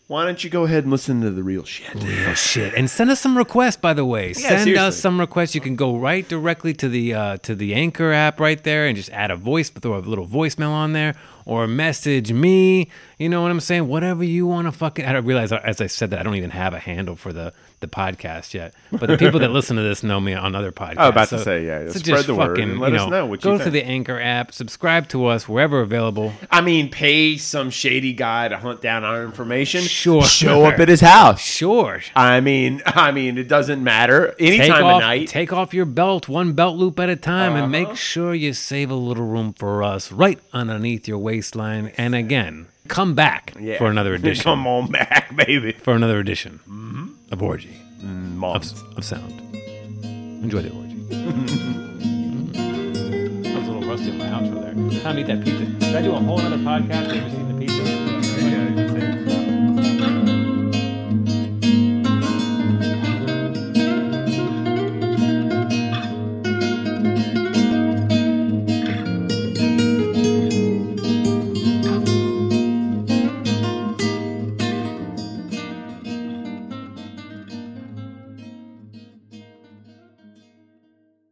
Why 0.07 0.23
don't 0.23 0.43
you 0.43 0.51
go 0.51 0.65
ahead 0.65 0.83
and 0.83 0.91
listen 0.91 1.21
to 1.21 1.31
the 1.31 1.41
real 1.41 1.63
shit? 1.63 1.95
Real 1.95 2.35
shit. 2.35 2.75
And 2.75 2.87
send 2.87 3.09
us 3.09 3.19
some 3.19 3.35
requests, 3.35 3.77
by 3.77 3.93
the 3.93 4.05
way. 4.05 4.33
send 4.33 4.61
seriously. 4.63 4.77
us 4.77 4.97
some 4.97 5.19
requests. 5.19 5.55
You 5.55 5.61
can 5.61 5.75
go 5.75 5.97
right 5.97 6.27
directly 6.27 6.75
to 6.75 6.87
the 6.87 7.13
uh, 7.15 7.37
to 7.37 7.55
the 7.55 7.73
Anchor 7.73 8.11
app 8.11 8.39
right 8.39 8.63
there 8.63 8.85
and 8.85 8.95
just 8.95 9.09
add 9.09 9.31
a 9.31 9.35
voice, 9.35 9.69
throw 9.69 9.97
a 9.97 9.99
little 9.99 10.27
voicemail 10.27 10.69
on 10.69 10.93
there, 10.93 11.15
or 11.45 11.67
message 11.67 12.31
me. 12.33 12.89
You 13.17 13.29
know 13.29 13.41
what 13.41 13.51
I'm 13.51 13.59
saying? 13.61 13.87
Whatever 13.87 14.23
you 14.23 14.45
want 14.47 14.67
to 14.67 14.71
fucking. 14.71 15.05
I 15.05 15.13
don't 15.13 15.25
realize 15.25 15.51
as 15.51 15.79
I 15.79 15.87
said 15.87 16.09
that 16.11 16.19
I 16.19 16.23
don't 16.23 16.35
even 16.35 16.49
have 16.49 16.73
a 16.73 16.79
handle 16.79 17.15
for 17.15 17.31
the 17.31 17.53
the 17.81 17.87
podcast 17.87 18.53
yet. 18.53 18.73
But 18.91 19.07
the 19.07 19.17
people 19.17 19.39
that 19.41 19.51
listen 19.59 19.75
to 19.75 19.83
this 19.83 20.01
know 20.01 20.19
me 20.19 20.33
on 20.33 20.55
other 20.55 20.71
podcasts. 20.71 20.97
I 20.97 21.07
was 21.07 21.11
about 21.11 21.27
to 21.29 21.39
say, 21.39 21.65
yeah, 21.65 21.83
So 21.87 21.99
spread 21.99 22.03
just 22.05 22.27
the 22.27 22.35
word 22.35 22.49
fucking, 22.57 22.71
and 22.71 22.79
let 22.79 22.93
you 22.93 22.99
us 22.99 23.09
know 23.09 23.25
what 23.25 23.41
go 23.41 23.51
you 23.53 23.57
to 23.59 23.63
think. 23.65 23.73
the 23.73 23.83
Anchor 23.85 24.19
app, 24.19 24.53
subscribe 24.53 25.07
to 25.09 25.25
us 25.27 25.47
wherever 25.47 25.81
available. 25.81 26.33
I 26.49 26.61
mean, 26.61 26.89
pay 26.89 27.35
some 27.37 27.69
shady 27.69 28.13
guy 28.13 28.47
to 28.47 28.57
hunt 28.57 28.81
down 28.81 29.03
our 29.03 29.23
information. 29.23 29.81
Sure. 29.83 30.23
Show 30.23 30.63
up 30.65 30.79
at 30.79 30.87
his 30.87 31.01
house. 31.01 31.41
Sure. 31.41 32.01
I 32.15 32.39
mean, 32.39 32.81
I 32.85 33.11
mean, 33.11 33.37
it 33.37 33.49
doesn't 33.49 33.83
matter. 33.83 34.33
Any 34.39 34.57
take 34.57 34.71
time 34.71 34.85
off, 34.85 34.95
of 34.95 35.01
night. 35.01 35.27
Take 35.27 35.51
off 35.53 35.73
your 35.73 35.85
belt, 35.85 36.27
one 36.29 36.53
belt 36.53 36.77
loop 36.77 36.99
at 36.99 37.09
a 37.09 37.15
time, 37.17 37.51
and 37.55 37.63
Uh-huh. 37.65 37.67
make 37.89 37.95
sure 37.97 38.33
you 38.33 38.53
save 38.53 38.89
a 38.89 38.95
little 38.95 39.25
room 39.27 39.53
for 39.53 39.83
us 39.83 40.11
right 40.13 40.39
underneath 40.53 41.07
your 41.09 41.19
waistline. 41.35 41.91
And 41.97 42.15
again, 42.15 42.67
come 42.87 43.13
back 43.15 43.53
Yeah. 43.59 43.77
for 43.77 43.87
another 43.87 44.13
edition. 44.19 44.43
Come 44.43 44.65
on 44.67 44.91
back, 44.91 45.35
baby. 45.35 45.73
For 45.73 45.93
another 45.93 46.19
edition 46.19 46.59
Mm-hmm. 46.67 47.33
of 47.33 47.41
Orgy 47.43 47.75
Moms. 48.01 48.71
of, 48.71 48.97
of 48.97 49.03
Sound. 49.05 49.33
Enjoy 50.43 50.61
the 50.61 50.69
orgy. 50.71 50.95
I 53.49 53.57
was 53.57 53.67
a 53.67 53.71
little 53.71 53.89
rusty 53.89 54.11
on 54.11 54.17
my 54.17 54.27
outro 54.27 54.61
there. 54.61 55.01
Time 55.01 55.15
to 55.15 55.21
eat 55.21 55.27
that 55.27 55.43
pizza. 55.43 55.65
Should 55.85 55.95
I 55.95 56.01
do 56.01 56.11
a 56.13 56.19
whole 56.19 56.39
other 56.39 56.57
podcast? 56.57 57.11
Have 57.13 57.23
you 57.23 57.29
seen 57.31 57.47
the 57.51 57.65
pizza? 57.65 57.94